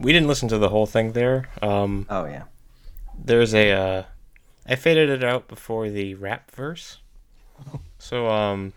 we 0.04 0.12
didn't 0.14 0.28
listen 0.28 0.50
to 0.50 0.58
the 0.58 0.70
whole 0.70 0.86
thing 0.86 1.14
there. 1.14 1.50
Um, 1.62 2.06
Oh 2.10 2.26
yeah. 2.26 2.44
there's 3.18 3.54
a 3.54 3.72
uh, 3.72 4.04
I 4.68 4.76
faded 4.76 5.10
it 5.10 5.24
out 5.24 5.48
before 5.48 5.90
the 5.90 6.14
rap 6.16 6.52
verse. 6.52 6.98
So 8.00 8.28
um, 8.30 8.74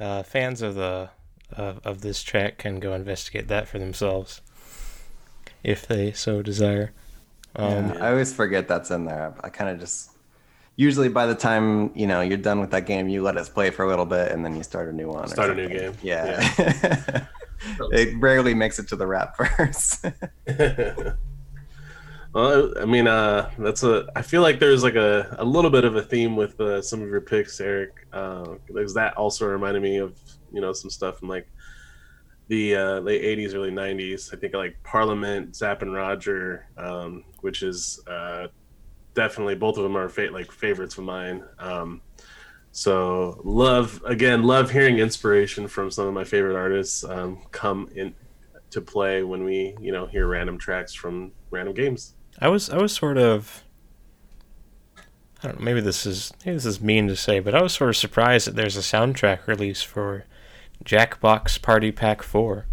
uh, 0.00 0.22
fans 0.22 0.62
of 0.62 0.74
the 0.74 1.10
of, 1.52 1.80
of 1.84 2.00
this 2.02 2.22
track 2.22 2.58
can 2.58 2.80
go 2.80 2.92
investigate 2.92 3.48
that 3.48 3.68
for 3.68 3.78
themselves, 3.78 4.40
if 5.62 5.86
they 5.86 6.12
so 6.12 6.42
desire. 6.42 6.92
Um, 7.54 7.88
Yeah, 7.94 8.04
I 8.04 8.10
always 8.10 8.34
forget 8.34 8.68
that's 8.68 8.90
in 8.90 9.04
there. 9.06 9.34
I 9.40 9.48
kind 9.48 9.70
of 9.70 9.80
just 9.80 10.10
usually 10.74 11.08
by 11.08 11.24
the 11.26 11.34
time 11.34 11.90
you 11.94 12.06
know 12.06 12.20
you're 12.20 12.36
done 12.36 12.60
with 12.60 12.70
that 12.72 12.84
game, 12.86 13.08
you 13.08 13.22
let 13.22 13.36
us 13.38 13.48
play 13.48 13.70
for 13.70 13.84
a 13.84 13.88
little 13.88 14.04
bit 14.06 14.32
and 14.32 14.44
then 14.44 14.56
you 14.56 14.62
start 14.62 14.88
a 14.88 14.92
new 14.92 15.08
one. 15.08 15.24
or 15.24 15.28
Start 15.28 15.50
a 15.50 15.54
new 15.54 15.68
something. 15.68 15.92
game. 15.92 15.94
Yeah. 16.02 17.26
it 17.92 18.16
rarely 18.18 18.54
makes 18.54 18.78
it 18.78 18.88
to 18.88 18.96
the 18.96 19.06
rap 19.06 19.36
verse. 19.36 20.02
well, 22.32 22.72
I 22.80 22.84
mean, 22.84 23.06
uh, 23.06 23.50
that's 23.58 23.82
a. 23.82 24.06
I 24.14 24.22
feel 24.22 24.42
like 24.42 24.60
there's 24.60 24.82
like 24.82 24.94
a, 24.94 25.36
a 25.38 25.44
little 25.44 25.70
bit 25.70 25.84
of 25.84 25.96
a 25.96 26.02
theme 26.02 26.36
with 26.36 26.60
uh, 26.60 26.82
some 26.82 27.02
of 27.02 27.08
your 27.08 27.20
picks, 27.20 27.60
Eric. 27.60 28.06
Uh, 28.12 28.56
because 28.66 28.94
that 28.94 29.16
also 29.16 29.46
reminded 29.46 29.82
me 29.82 29.98
of 29.98 30.18
you 30.52 30.60
know 30.60 30.72
some 30.72 30.90
stuff 30.90 31.18
from 31.18 31.28
like 31.28 31.48
the 32.48 32.76
uh, 32.76 33.00
late 33.00 33.22
'80s, 33.22 33.54
early 33.54 33.70
'90s. 33.70 34.32
I 34.34 34.36
think 34.36 34.54
like 34.54 34.76
Parliament, 34.82 35.56
Zapp 35.56 35.82
and 35.82 35.94
Roger, 35.94 36.68
um, 36.76 37.24
which 37.40 37.62
is 37.62 38.00
uh, 38.06 38.48
definitely 39.14 39.54
both 39.54 39.78
of 39.78 39.82
them 39.82 39.96
are 39.96 40.08
fa- 40.08 40.28
like 40.32 40.52
favorites 40.52 40.96
of 40.98 41.04
mine. 41.04 41.42
Um, 41.58 42.02
so 42.76 43.40
love 43.42 44.02
again, 44.04 44.42
love 44.42 44.70
hearing 44.70 44.98
inspiration 44.98 45.66
from 45.66 45.90
some 45.90 46.08
of 46.08 46.12
my 46.12 46.24
favorite 46.24 46.56
artists 46.56 47.04
um, 47.04 47.38
come 47.50 47.88
in 47.94 48.14
to 48.68 48.82
play 48.82 49.22
when 49.22 49.44
we 49.44 49.74
you 49.80 49.90
know 49.90 50.04
hear 50.04 50.26
random 50.26 50.58
tracks 50.58 50.92
from 50.92 51.32
random 51.50 51.72
games. 51.72 52.12
I 52.38 52.48
was 52.48 52.68
I 52.68 52.76
was 52.76 52.92
sort 52.92 53.16
of 53.16 53.64
I 55.42 55.46
don't 55.46 55.58
know, 55.58 55.64
maybe 55.64 55.80
this 55.80 56.04
is 56.04 56.34
maybe 56.44 56.56
this 56.56 56.66
is 56.66 56.78
mean 56.78 57.08
to 57.08 57.16
say, 57.16 57.40
but 57.40 57.54
I 57.54 57.62
was 57.62 57.72
sort 57.72 57.88
of 57.88 57.96
surprised 57.96 58.46
that 58.46 58.56
there's 58.56 58.76
a 58.76 58.80
soundtrack 58.80 59.46
release 59.46 59.82
for 59.82 60.26
Jackbox 60.84 61.62
Party 61.62 61.90
Pack 61.90 62.22
4. 62.22 62.66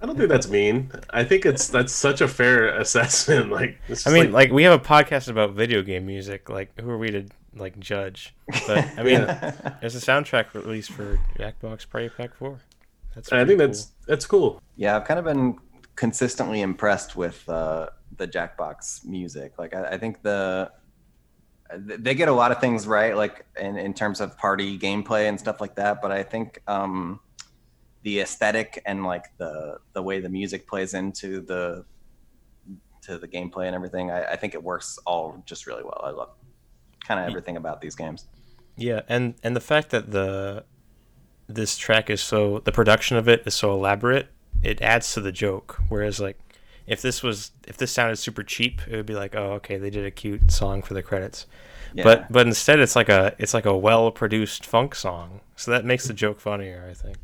I 0.00 0.06
don't 0.06 0.16
think 0.16 0.28
that's 0.28 0.48
mean. 0.48 0.92
I 1.10 1.24
think 1.24 1.44
it's 1.44 1.66
that's 1.66 1.92
such 1.92 2.20
a 2.20 2.28
fair 2.28 2.68
assessment. 2.78 3.50
Like, 3.50 3.80
I 4.06 4.12
mean, 4.12 4.30
like 4.30 4.52
we 4.52 4.62
have 4.62 4.80
a 4.80 4.84
podcast 4.84 5.28
about 5.28 5.54
video 5.54 5.82
game 5.82 6.06
music. 6.06 6.48
Like, 6.48 6.78
who 6.80 6.88
are 6.88 6.98
we 6.98 7.10
to 7.10 7.26
like 7.56 7.78
judge? 7.78 8.34
But 8.66 8.86
I 8.98 9.02
mean, 9.02 9.26
there's 9.80 9.96
a 9.96 10.00
soundtrack 10.00 10.54
release 10.54 10.88
for 10.88 11.18
Jackbox 11.38 11.88
Party 11.88 12.08
Pack 12.08 12.34
4. 12.36 12.58
That's 13.14 13.32
I 13.32 13.36
pretty 13.36 13.48
think 13.48 13.58
that's 13.58 13.92
that's 14.06 14.26
cool. 14.26 14.60
yeah, 14.76 14.96
I've 14.96 15.04
kind 15.04 15.18
of 15.18 15.24
been 15.24 15.56
consistently 15.96 16.60
impressed 16.60 17.14
with 17.16 17.48
uh, 17.48 17.88
the 18.16 18.26
Jackbox 18.26 19.04
music. 19.04 19.58
Like 19.58 19.74
I, 19.74 19.90
I 19.90 19.98
think 19.98 20.22
the 20.22 20.70
they 21.78 22.14
get 22.14 22.28
a 22.28 22.32
lot 22.32 22.52
of 22.52 22.60
things 22.60 22.86
right, 22.86 23.16
like 23.16 23.46
in, 23.58 23.76
in 23.76 23.94
terms 23.94 24.20
of 24.20 24.36
party 24.36 24.78
gameplay 24.78 25.28
and 25.28 25.38
stuff 25.38 25.60
like 25.60 25.76
that. 25.76 26.02
But 26.02 26.12
I 26.12 26.22
think 26.22 26.60
um, 26.66 27.20
the 28.02 28.20
aesthetic 28.20 28.82
and 28.86 29.04
like 29.04 29.36
the 29.38 29.78
the 29.92 30.02
way 30.02 30.20
the 30.20 30.28
music 30.28 30.68
plays 30.68 30.94
into 30.94 31.40
the 31.40 31.84
to 33.02 33.18
the 33.18 33.28
gameplay 33.28 33.66
and 33.66 33.74
everything, 33.74 34.10
I, 34.10 34.32
I 34.32 34.36
think 34.36 34.54
it 34.54 34.62
works 34.62 34.98
all 35.06 35.42
just 35.46 35.66
really 35.66 35.82
well. 35.82 36.00
I 36.02 36.10
love 36.10 36.30
kind 37.06 37.20
of 37.20 37.26
everything 37.26 37.56
about 37.56 37.80
these 37.80 37.94
games. 37.94 38.26
Yeah, 38.76 39.02
and 39.08 39.34
and 39.42 39.54
the 39.54 39.60
fact 39.60 39.90
that 39.90 40.10
the 40.10 40.64
this 41.46 41.76
track 41.76 42.10
is 42.10 42.20
so 42.20 42.60
the 42.60 42.72
production 42.72 43.16
of 43.16 43.28
it 43.28 43.42
is 43.46 43.54
so 43.54 43.72
elaborate, 43.72 44.28
it 44.62 44.80
adds 44.82 45.12
to 45.14 45.20
the 45.20 45.32
joke. 45.32 45.80
Whereas 45.88 46.20
like 46.20 46.38
if 46.86 47.00
this 47.00 47.22
was 47.22 47.52
if 47.66 47.76
this 47.76 47.92
sounded 47.92 48.16
super 48.16 48.42
cheap, 48.42 48.80
it 48.88 48.96
would 48.96 49.06
be 49.06 49.14
like, 49.14 49.34
oh, 49.34 49.52
okay, 49.52 49.78
they 49.78 49.90
did 49.90 50.04
a 50.04 50.10
cute 50.10 50.50
song 50.50 50.82
for 50.82 50.94
the 50.94 51.02
credits. 51.02 51.46
Yeah. 51.94 52.04
But 52.04 52.32
but 52.32 52.46
instead, 52.46 52.80
it's 52.80 52.96
like 52.96 53.08
a 53.08 53.34
it's 53.38 53.54
like 53.54 53.66
a 53.66 53.76
well 53.76 54.10
produced 54.10 54.66
funk 54.66 54.94
song, 54.94 55.40
so 55.56 55.70
that 55.70 55.84
makes 55.84 56.06
the 56.06 56.14
joke 56.14 56.40
funnier. 56.40 56.86
I 56.90 56.94
think. 56.94 57.16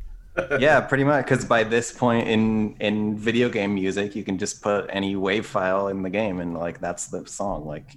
yeah, 0.60 0.80
pretty 0.80 1.04
much. 1.04 1.24
Because 1.24 1.44
by 1.44 1.64
this 1.64 1.92
point 1.92 2.28
in 2.28 2.76
in 2.80 3.18
video 3.18 3.48
game 3.48 3.74
music, 3.74 4.14
you 4.14 4.22
can 4.22 4.38
just 4.38 4.62
put 4.62 4.86
any 4.88 5.16
wave 5.16 5.44
file 5.44 5.88
in 5.88 6.02
the 6.02 6.10
game, 6.10 6.40
and 6.40 6.56
like 6.56 6.80
that's 6.80 7.08
the 7.08 7.26
song. 7.26 7.66
Like, 7.66 7.96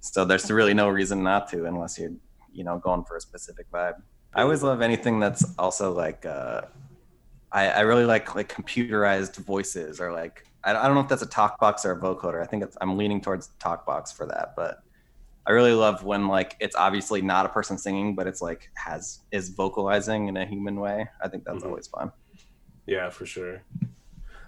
so 0.00 0.24
there's 0.24 0.50
really 0.50 0.74
no 0.74 0.88
reason 0.88 1.22
not 1.22 1.48
to, 1.50 1.66
unless 1.66 1.98
you're 1.98 2.12
you 2.52 2.64
know 2.64 2.78
going 2.78 3.04
for 3.04 3.16
a 3.16 3.20
specific 3.20 3.70
vibe. 3.70 3.94
I 4.34 4.42
always 4.42 4.62
love 4.62 4.80
anything 4.82 5.20
that's 5.20 5.44
also 5.58 5.92
like. 5.92 6.24
uh 6.26 6.62
I, 7.52 7.68
I 7.68 7.80
really 7.82 8.04
like 8.04 8.34
like 8.34 8.52
computerized 8.52 9.36
voices 9.36 10.00
or 10.00 10.12
like 10.12 10.44
I, 10.64 10.70
I 10.74 10.86
don't 10.86 10.94
know 10.94 11.00
if 11.00 11.08
that's 11.08 11.22
a 11.22 11.26
talk 11.26 11.58
box 11.60 11.84
or 11.86 11.92
a 11.92 12.00
vocoder. 12.00 12.42
I 12.42 12.46
think 12.46 12.64
it's, 12.64 12.76
I'm 12.80 12.96
leaning 12.98 13.20
towards 13.20 13.48
talk 13.60 13.86
box 13.86 14.10
for 14.12 14.26
that, 14.26 14.54
but 14.56 14.78
I 15.46 15.52
really 15.52 15.72
love 15.72 16.02
when 16.04 16.26
like 16.26 16.56
it's 16.58 16.74
obviously 16.74 17.22
not 17.22 17.46
a 17.46 17.48
person 17.48 17.78
singing, 17.78 18.16
but 18.16 18.26
it's 18.26 18.42
like 18.42 18.68
has 18.74 19.20
is 19.30 19.50
vocalizing 19.50 20.26
in 20.26 20.36
a 20.36 20.44
human 20.44 20.80
way. 20.80 21.06
I 21.22 21.28
think 21.28 21.44
that's 21.44 21.62
Mhm. 21.62 21.66
always 21.68 21.86
fun. 21.86 22.10
Yeah, 22.84 23.10
for 23.10 23.24
sure. 23.26 23.62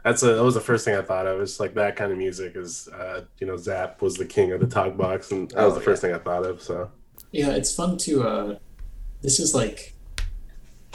That's 0.09 0.23
a, 0.23 0.37
that 0.37 0.43
was 0.43 0.55
the 0.55 0.63
first 0.63 0.87
thing 0.87 0.95
I 0.95 1.03
thought 1.03 1.27
of. 1.27 1.39
It's 1.43 1.61
like 1.61 1.75
that 1.75 1.95
kind 1.95 2.11
of 2.11 2.17
music 2.17 2.57
is, 2.57 2.89
uh, 2.89 3.25
you 3.41 3.47
know, 3.47 3.59
Zapp 3.59 4.01
was 4.01 4.17
the 4.17 4.25
king 4.25 4.53
of 4.53 4.61
the 4.61 4.67
talk 4.67 4.97
box, 4.97 5.33
and 5.33 5.51
that 5.51 5.67
was 5.67 5.75
Oh, 5.75 5.79
the 5.79 5.85
first 5.85 6.01
thing 6.01 6.15
I 6.15 6.19
thought 6.19 6.47
of. 6.47 6.63
So 6.63 6.91
Yeah, 7.31 7.51
it's 7.51 7.75
fun 7.75 7.99
to. 7.99 8.23
Uh, 8.23 8.59
this 9.21 9.39
is 9.39 9.55
like 9.55 9.95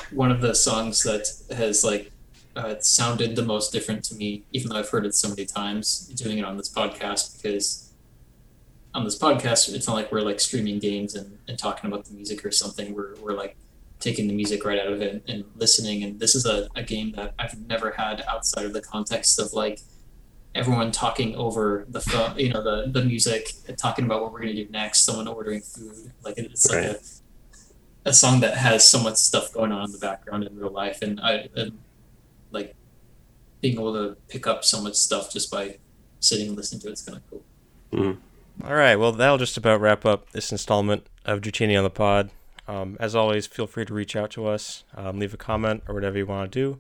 one 0.10 0.32
of 0.32 0.42
the 0.42 0.56
songs 0.56 1.04
that 1.04 1.28
has 1.56 1.84
like 1.84 2.12
uh, 2.56 2.74
sounded 2.80 3.36
the 3.36 3.46
most 3.46 3.72
different 3.72 4.04
to 4.06 4.16
me, 4.16 4.46
even 4.52 4.70
though 4.70 4.78
I've 4.78 4.90
heard 4.90 5.06
it 5.06 5.14
so 5.14 5.30
many 5.30 5.46
times. 5.46 6.08
Doing 6.08 6.40
it 6.40 6.46
on 6.46 6.58
this 6.58 6.70
podcast 6.70 7.38
because 7.38 7.94
on 8.96 9.04
this 9.04 9.20
podcast, 9.20 9.72
it's 9.76 9.86
not 9.86 9.94
like 9.94 10.12
we're 10.12 10.22
like 10.22 10.40
streaming 10.40 10.80
games 10.80 11.14
and, 11.14 11.38
and 11.48 11.60
talking 11.60 11.88
about 11.92 12.06
the 12.06 12.16
music 12.16 12.44
or 12.44 12.50
something. 12.50 12.96
We're 12.96 13.14
we're 13.22 13.34
like 13.34 13.58
taking 14.04 14.28
the 14.28 14.34
music 14.34 14.66
right 14.66 14.80
out 14.80 14.88
of 14.88 15.02
it 15.02 15.24
and 15.28 15.46
listening. 15.56 16.04
And 16.04 16.20
this 16.20 16.36
is 16.36 16.46
a, 16.46 16.68
a 16.76 16.84
game 16.84 17.14
that 17.14 17.34
I've 17.40 17.58
never 17.68 17.92
had 17.92 18.22
outside 18.28 18.66
of 18.66 18.74
the 18.74 18.82
context 18.82 19.40
of 19.40 19.54
like 19.54 19.80
everyone 20.54 20.92
talking 20.92 21.36
over 21.36 21.86
the 21.88 22.02
phone, 22.02 22.38
you 22.38 22.50
know, 22.50 22.62
the, 22.62 22.92
the 22.92 23.06
music 23.06 23.54
talking 23.78 24.04
about 24.04 24.22
what 24.22 24.34
we're 24.34 24.42
going 24.42 24.56
to 24.56 24.66
do 24.66 24.70
next, 24.70 25.06
someone 25.06 25.28
ordering 25.28 25.62
food. 25.62 26.12
Like 26.22 26.38
it's 26.38 26.70
like 26.70 26.84
a, 26.84 27.00
a 28.06 28.14
song 28.14 28.42
that 28.42 28.58
has 28.58 28.88
so 28.88 29.02
much 29.02 29.16
stuff 29.16 29.54
going 29.54 29.72
on 29.72 29.86
in 29.86 29.92
the 29.94 30.00
background 30.00 30.44
in 30.44 30.56
real 30.58 30.70
life. 30.70 31.02
And 31.02 31.22
I, 31.22 31.48
and 31.56 31.80
like 32.52 32.76
being 33.62 33.76
able 33.76 33.94
to 33.94 34.18
pick 34.28 34.48
up 34.48 34.66
so 34.66 34.82
much 34.82 34.96
stuff 34.96 35.32
just 35.32 35.50
by 35.50 35.78
sitting 36.20 36.50
and 36.50 36.58
listening 36.58 36.82
to 36.82 36.90
it's 36.90 37.04
kind 37.04 37.18
of 37.18 37.30
cool. 37.30 37.44
Mm-hmm. 37.94 38.68
All 38.68 38.76
right, 38.76 38.98
well, 38.98 39.14
that'll 39.14 39.40
just 39.40 39.58
about 39.58 39.82
wrap 39.82 40.06
up 40.06 40.30
this 40.32 40.52
installment 40.52 41.08
of 41.26 41.42
Dratini 41.42 41.76
on 41.78 41.84
the 41.84 41.90
Pod. 41.90 42.30
Um, 42.68 42.98
as 43.00 43.16
always, 43.16 43.46
feel 43.46 43.68
free 43.68 43.86
to 43.86 43.94
reach 43.94 44.16
out 44.16 44.32
to 44.32 44.48
us, 44.48 44.84
um, 44.96 45.20
leave 45.20 45.34
a 45.34 45.38
comment, 45.38 45.84
or 45.88 45.94
whatever 45.94 46.18
you 46.18 46.26
want 46.26 46.52
to 46.52 46.60
do. 46.60 46.80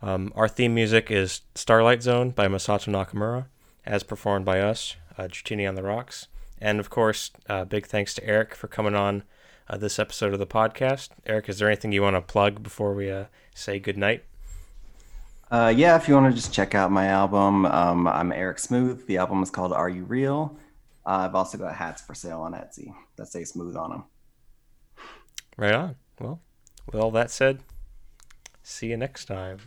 Um, 0.00 0.32
our 0.34 0.48
theme 0.48 0.74
music 0.74 1.10
is 1.10 1.42
Starlight 1.54 2.02
Zone 2.02 2.30
by 2.30 2.48
Masato 2.48 2.90
Nakamura, 2.90 3.46
as 3.86 4.02
performed 4.02 4.44
by 4.44 4.60
us, 4.60 4.96
uh, 5.18 5.28
on 5.68 5.74
the 5.74 5.82
Rocks. 5.82 6.28
And 6.60 6.80
of 6.80 6.90
course, 6.90 7.30
uh, 7.48 7.64
big 7.64 7.86
thanks 7.86 8.14
to 8.14 8.24
Eric 8.26 8.54
for 8.54 8.68
coming 8.68 8.94
on 8.94 9.22
uh, 9.68 9.76
this 9.76 9.98
episode 9.98 10.32
of 10.32 10.38
the 10.38 10.46
podcast. 10.46 11.10
Eric, 11.26 11.48
is 11.48 11.58
there 11.58 11.68
anything 11.68 11.92
you 11.92 12.02
want 12.02 12.16
to 12.16 12.20
plug 12.20 12.62
before 12.62 12.94
we 12.94 13.10
uh, 13.10 13.24
say 13.54 13.78
goodnight? 13.78 14.24
Uh, 15.50 15.72
yeah, 15.74 15.96
if 15.96 16.08
you 16.08 16.14
want 16.14 16.30
to 16.30 16.34
just 16.34 16.52
check 16.52 16.74
out 16.74 16.90
my 16.90 17.06
album, 17.06 17.66
um, 17.66 18.08
I'm 18.08 18.32
Eric 18.32 18.58
Smooth. 18.58 19.06
The 19.06 19.18
album 19.18 19.42
is 19.42 19.50
called 19.50 19.72
Are 19.72 19.88
You 19.88 20.04
Real? 20.04 20.56
Uh, 21.06 21.26
I've 21.28 21.34
also 21.34 21.58
got 21.58 21.74
hats 21.74 22.02
for 22.02 22.14
sale 22.14 22.40
on 22.40 22.54
Etsy 22.54 22.94
that 23.16 23.28
say 23.28 23.44
smooth 23.44 23.76
on 23.76 23.90
them. 23.90 24.04
Right 25.56 25.74
on. 25.74 25.96
Well, 26.20 26.40
with 26.86 27.00
all 27.00 27.10
that 27.12 27.30
said, 27.30 27.60
see 28.62 28.88
you 28.88 28.96
next 28.96 29.26
time. 29.26 29.58